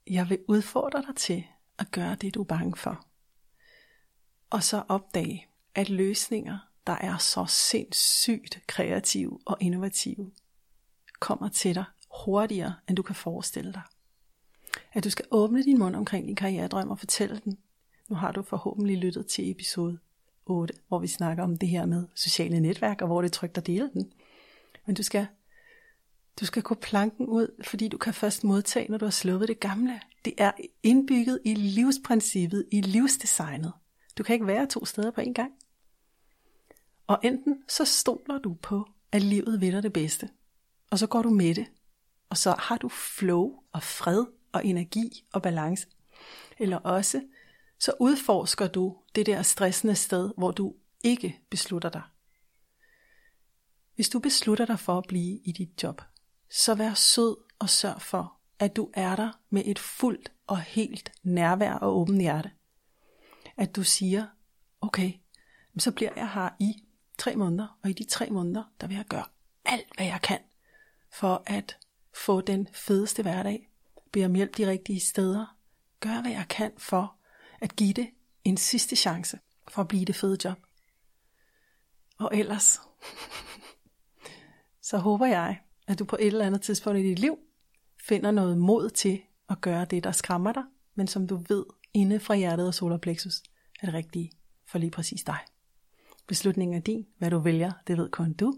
Jeg 0.07 0.29
vil 0.29 0.39
udfordre 0.47 1.01
dig 1.01 1.15
til 1.15 1.43
at 1.79 1.91
gøre 1.91 2.15
det, 2.15 2.35
du 2.35 2.41
er 2.41 2.45
bange 2.45 2.75
for. 2.77 3.05
Og 4.49 4.63
så 4.63 4.83
opdage, 4.87 5.47
at 5.75 5.89
løsninger, 5.89 6.57
der 6.87 6.93
er 6.93 7.17
så 7.17 7.45
sindssygt 7.45 8.61
kreative 8.67 9.39
og 9.45 9.57
innovative, 9.59 10.31
kommer 11.19 11.49
til 11.49 11.75
dig 11.75 11.83
hurtigere, 12.25 12.75
end 12.89 12.97
du 12.97 13.01
kan 13.01 13.15
forestille 13.15 13.73
dig. 13.73 13.81
At 14.93 15.03
du 15.03 15.09
skal 15.09 15.25
åbne 15.31 15.63
din 15.63 15.79
mund 15.79 15.95
omkring 15.95 16.27
din 16.27 16.35
karrieredrøm 16.35 16.89
og 16.89 16.99
fortælle 16.99 17.41
den. 17.43 17.57
Nu 18.11 18.17
har 18.17 18.31
du 18.31 18.41
forhåbentlig 18.41 18.97
lyttet 18.97 19.27
til 19.27 19.51
episode 19.51 19.99
8, 20.45 20.73
hvor 20.87 20.99
vi 20.99 21.07
snakker 21.07 21.43
om 21.43 21.57
det 21.57 21.69
her 21.69 21.85
med 21.85 22.07
sociale 22.15 22.59
netværk, 22.59 23.01
og 23.01 23.07
hvor 23.07 23.21
det 23.21 23.29
er 23.29 23.33
trygt 23.33 23.57
at 23.57 23.67
dele 23.67 23.89
den. 23.93 24.11
Men 24.85 24.95
du 24.95 25.03
skal, 25.03 25.27
du 26.39 26.45
skal 26.45 26.63
gå 26.63 26.75
planken 26.75 27.25
ud, 27.25 27.63
fordi 27.65 27.87
du 27.87 27.97
kan 27.97 28.13
først 28.13 28.43
modtage, 28.43 28.91
når 28.91 28.97
du 28.97 29.05
har 29.05 29.11
sluppet 29.11 29.47
det 29.47 29.59
gamle. 29.59 30.01
Det 30.25 30.33
er 30.37 30.51
indbygget 30.83 31.39
i 31.45 31.53
livsprincippet, 31.53 32.65
i 32.71 32.81
livsdesignet. 32.81 33.73
Du 34.17 34.23
kan 34.23 34.33
ikke 34.33 34.47
være 34.47 34.65
to 34.65 34.85
steder 34.85 35.11
på 35.11 35.21
en 35.21 35.33
gang. 35.33 35.51
Og 37.07 37.19
enten 37.23 37.63
så 37.67 37.85
stoler 37.85 38.37
du 38.37 38.53
på, 38.53 38.87
at 39.11 39.21
livet 39.21 39.61
vil 39.61 39.73
dig 39.73 39.83
det 39.83 39.93
bedste, 39.93 40.29
og 40.89 40.99
så 40.99 41.07
går 41.07 41.21
du 41.21 41.29
med 41.29 41.55
det, 41.55 41.65
og 42.29 42.37
så 42.37 42.55
har 42.59 42.77
du 42.77 42.89
flow 42.89 43.53
og 43.71 43.83
fred 43.83 44.25
og 44.51 44.65
energi 44.65 45.25
og 45.33 45.41
balance. 45.41 45.87
Eller 46.59 46.77
også 46.77 47.21
så 47.81 47.93
udforsker 47.99 48.67
du 48.67 48.97
det 49.15 49.25
der 49.25 49.41
stressende 49.41 49.95
sted, 49.95 50.31
hvor 50.37 50.51
du 50.51 50.75
ikke 51.03 51.39
beslutter 51.49 51.89
dig. 51.89 52.01
Hvis 53.95 54.09
du 54.09 54.19
beslutter 54.19 54.65
dig 54.65 54.79
for 54.79 54.97
at 54.97 55.03
blive 55.07 55.39
i 55.43 55.51
dit 55.51 55.83
job, 55.83 56.01
så 56.49 56.75
vær 56.75 56.93
sød 56.93 57.37
og 57.59 57.69
sørg 57.69 58.01
for, 58.01 58.37
at 58.59 58.75
du 58.75 58.89
er 58.93 59.15
der 59.15 59.31
med 59.49 59.63
et 59.65 59.79
fuldt 59.79 60.31
og 60.47 60.61
helt 60.61 61.11
nærvær 61.23 61.73
og 61.73 61.97
åbent 61.97 62.21
hjerte. 62.21 62.51
At 63.57 63.75
du 63.75 63.83
siger, 63.83 64.25
okay, 64.81 65.11
så 65.77 65.91
bliver 65.91 66.11
jeg 66.15 66.31
her 66.31 66.49
i 66.59 66.83
tre 67.17 67.35
måneder, 67.35 67.79
og 67.83 67.89
i 67.89 67.93
de 67.93 68.03
tre 68.03 68.29
måneder, 68.29 68.63
der 68.81 68.87
vil 68.87 68.95
jeg 68.95 69.05
gøre 69.05 69.25
alt, 69.65 69.87
hvad 69.95 70.05
jeg 70.05 70.19
kan, 70.23 70.39
for 71.13 71.43
at 71.45 71.77
få 72.13 72.41
den 72.41 72.67
fedeste 72.73 73.21
hverdag, 73.21 73.69
bede 74.11 74.25
om 74.25 74.35
hjælp 74.35 74.57
de 74.57 74.67
rigtige 74.67 74.99
steder, 74.99 75.57
gør 75.99 76.21
hvad 76.21 76.31
jeg 76.31 76.45
kan 76.49 76.71
for 76.77 77.20
at 77.61 77.75
give 77.75 77.93
det 77.93 78.09
en 78.43 78.57
sidste 78.57 78.95
chance 78.95 79.39
for 79.67 79.81
at 79.81 79.87
blive 79.87 80.05
det 80.05 80.15
fede 80.15 80.37
job. 80.45 80.57
Og 82.19 82.37
ellers, 82.37 82.81
så 84.89 84.97
håber 84.97 85.25
jeg, 85.25 85.59
at 85.87 85.99
du 85.99 86.05
på 86.05 86.17
et 86.19 86.27
eller 86.27 86.45
andet 86.45 86.61
tidspunkt 86.61 86.99
i 86.99 87.03
dit 87.03 87.19
liv 87.19 87.37
finder 88.07 88.31
noget 88.31 88.57
mod 88.57 88.89
til 88.89 89.21
at 89.49 89.61
gøre 89.61 89.85
det, 89.85 90.03
der 90.03 90.11
skræmmer 90.11 90.51
dig, 90.51 90.63
men 90.95 91.07
som 91.07 91.27
du 91.27 91.43
ved 91.49 91.65
inde 91.93 92.19
fra 92.19 92.35
hjertet 92.35 92.67
og 92.67 92.73
solarplexus 92.73 93.43
er 93.81 93.85
det 93.85 93.93
rigtige 93.93 94.31
for 94.65 94.79
lige 94.79 94.91
præcis 94.91 95.23
dig. 95.23 95.37
Beslutningen 96.27 96.77
er 96.77 96.81
din. 96.81 97.07
Hvad 97.17 97.31
du 97.31 97.39
vælger, 97.39 97.71
det 97.87 97.97
ved 97.97 98.09
kun 98.09 98.33
du. 98.33 98.53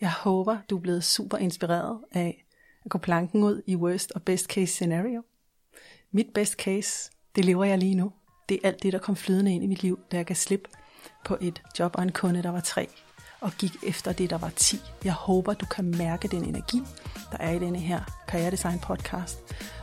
Jeg 0.00 0.12
håber, 0.12 0.58
du 0.70 0.76
er 0.76 0.80
blevet 0.80 1.04
super 1.04 1.38
inspireret 1.38 2.00
af 2.12 2.44
at 2.84 2.90
gå 2.90 2.98
planken 2.98 3.44
ud 3.44 3.62
i 3.66 3.76
worst 3.76 4.12
og 4.12 4.22
best 4.22 4.46
case 4.46 4.72
scenario. 4.72 5.22
Mit 6.10 6.32
best 6.34 6.52
case, 6.52 7.10
det 7.36 7.44
lever 7.44 7.64
jeg 7.64 7.78
lige 7.78 7.94
nu. 7.94 8.12
Det 8.50 8.60
er 8.62 8.68
alt 8.68 8.82
det, 8.82 8.92
der 8.92 8.98
kom 8.98 9.16
flydende 9.16 9.54
ind 9.54 9.64
i 9.64 9.66
mit 9.66 9.82
liv, 9.82 9.98
da 10.12 10.16
jeg 10.16 10.26
gav 10.26 10.34
slip 10.34 10.68
på 11.24 11.36
et 11.40 11.62
job 11.78 11.94
og 11.94 12.02
en 12.02 12.12
kunde, 12.12 12.42
der 12.42 12.50
var 12.50 12.60
tre, 12.60 12.88
og 13.40 13.52
gik 13.58 13.72
efter 13.82 14.12
det, 14.12 14.30
der 14.30 14.38
var 14.38 14.50
10. 14.56 14.80
Jeg 15.04 15.12
håber, 15.12 15.54
du 15.54 15.66
kan 15.66 15.84
mærke 15.84 16.28
den 16.28 16.44
energi, 16.44 16.82
der 17.32 17.38
er 17.38 17.50
i 17.50 17.58
denne 17.58 17.78
her 17.78 18.00
Karrieredesign 18.28 18.78
podcast, 18.78 19.38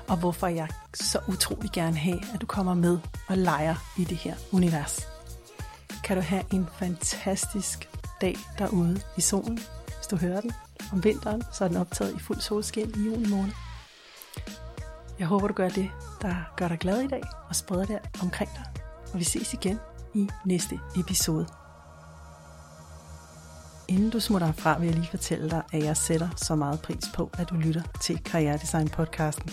og 0.07 0.17
hvorfor 0.17 0.47
jeg 0.47 0.67
så 0.93 1.19
utrolig 1.27 1.71
gerne 1.71 1.97
have, 1.97 2.19
at 2.33 2.41
du 2.41 2.45
kommer 2.45 2.73
med 2.73 2.99
og 3.27 3.37
leger 3.37 3.75
i 3.97 4.03
det 4.03 4.17
her 4.17 4.35
univers. 4.51 5.07
Kan 6.03 6.17
du 6.17 6.21
have 6.21 6.43
en 6.53 6.67
fantastisk 6.79 7.89
dag 8.21 8.35
derude 8.57 9.01
i 9.17 9.21
solen, 9.21 9.59
hvis 9.85 10.07
du 10.11 10.15
hører 10.15 10.41
den. 10.41 10.51
Om 10.91 11.03
vinteren, 11.03 11.43
så 11.53 11.63
er 11.63 11.67
den 11.67 11.77
optaget 11.77 12.15
i 12.15 12.19
fuld 12.19 12.39
solskin 12.39 12.93
i 12.95 12.99
juni 12.99 13.29
måned. 13.29 13.66
Jeg 15.19 15.27
håber, 15.27 15.47
du 15.47 15.53
gør 15.53 15.69
det, 15.69 15.89
der 16.21 16.35
gør 16.55 16.67
dig 16.67 16.79
glad 16.79 17.01
i 17.01 17.07
dag, 17.07 17.23
og 17.49 17.55
spreder 17.55 17.85
det 17.85 17.99
omkring 18.21 18.49
dig. 18.55 18.65
Og 19.13 19.19
vi 19.19 19.23
ses 19.23 19.53
igen 19.53 19.79
i 20.13 20.29
næste 20.45 20.79
episode. 20.97 21.47
Inden 23.87 24.09
du 24.09 24.19
smutter 24.19 24.47
herfra, 24.47 24.79
vil 24.79 24.85
jeg 24.85 24.95
lige 24.95 25.09
fortælle 25.09 25.49
dig, 25.49 25.63
at 25.73 25.83
jeg 25.83 25.97
sætter 25.97 26.29
så 26.35 26.55
meget 26.55 26.81
pris 26.81 27.03
på, 27.15 27.29
at 27.37 27.49
du 27.49 27.55
lytter 27.55 27.81
til 28.01 28.23
Karriere 28.23 28.57
Design 28.57 28.89
podcasten. 28.89 29.51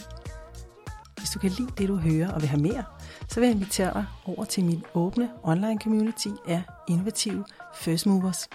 Hvis 1.16 1.30
du 1.30 1.38
kan 1.38 1.50
lide 1.50 1.70
det, 1.78 1.88
du 1.88 1.96
hører 1.96 2.32
og 2.32 2.40
vil 2.40 2.48
have 2.48 2.62
mere, 2.62 2.84
så 3.28 3.40
vil 3.40 3.46
jeg 3.46 3.54
invitere 3.54 3.94
dig 3.94 4.06
over 4.24 4.44
til 4.44 4.64
min 4.64 4.84
åbne 4.94 5.30
online 5.42 5.80
community 5.80 6.28
af 6.48 6.62
innovative 6.88 7.44
first 7.74 8.06
movers. 8.06 8.48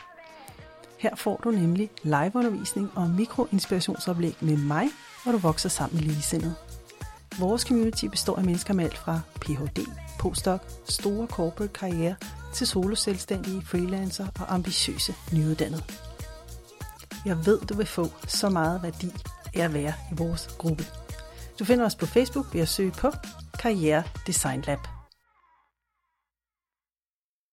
Her 1.00 1.16
får 1.16 1.42
du 1.44 1.52
nemlig 1.52 1.90
liveundervisning 2.04 2.92
og 2.96 3.10
mikroinspirationsoplæg 3.10 4.36
med 4.42 4.58
mig, 4.58 4.88
hvor 5.24 5.32
du 5.32 5.38
vokser 5.38 5.70
sammen 5.70 5.96
med 5.96 6.04
ligesindede. 6.04 6.56
Vores 7.40 7.62
community 7.62 8.06
består 8.06 8.36
af 8.36 8.44
mennesker 8.44 8.74
med 8.74 8.86
alt 8.86 8.98
fra 8.98 9.20
Ph.D., 9.42 9.86
postdoc, 10.20 10.60
store 10.90 11.28
corporate 11.28 11.74
karriere 11.74 12.16
til 12.54 12.68
soloselvstændige, 12.68 13.62
freelancer 13.66 14.28
og 14.40 14.54
ambitiøse 14.54 15.14
nyuddannede. 15.34 15.84
Jeg 17.26 17.46
ved, 17.46 17.60
du 17.60 17.74
vil 17.74 17.86
få 17.86 18.08
så 18.28 18.50
meget 18.50 18.84
værdi 18.84 19.12
af 19.56 19.64
at 19.64 19.74
være 19.74 19.94
i 20.12 20.16
vores 20.16 20.48
gruppe. 20.58 20.86
Du 21.60 21.66
finder 21.66 21.86
os 21.86 21.96
på 21.96 22.06
Facebook 22.06 22.54
ved 22.54 22.62
at 22.62 22.70
søge 22.70 22.92
på 22.92 23.12
Karriere 23.60 24.04
Design 24.28 24.62
Lab. 24.62 24.99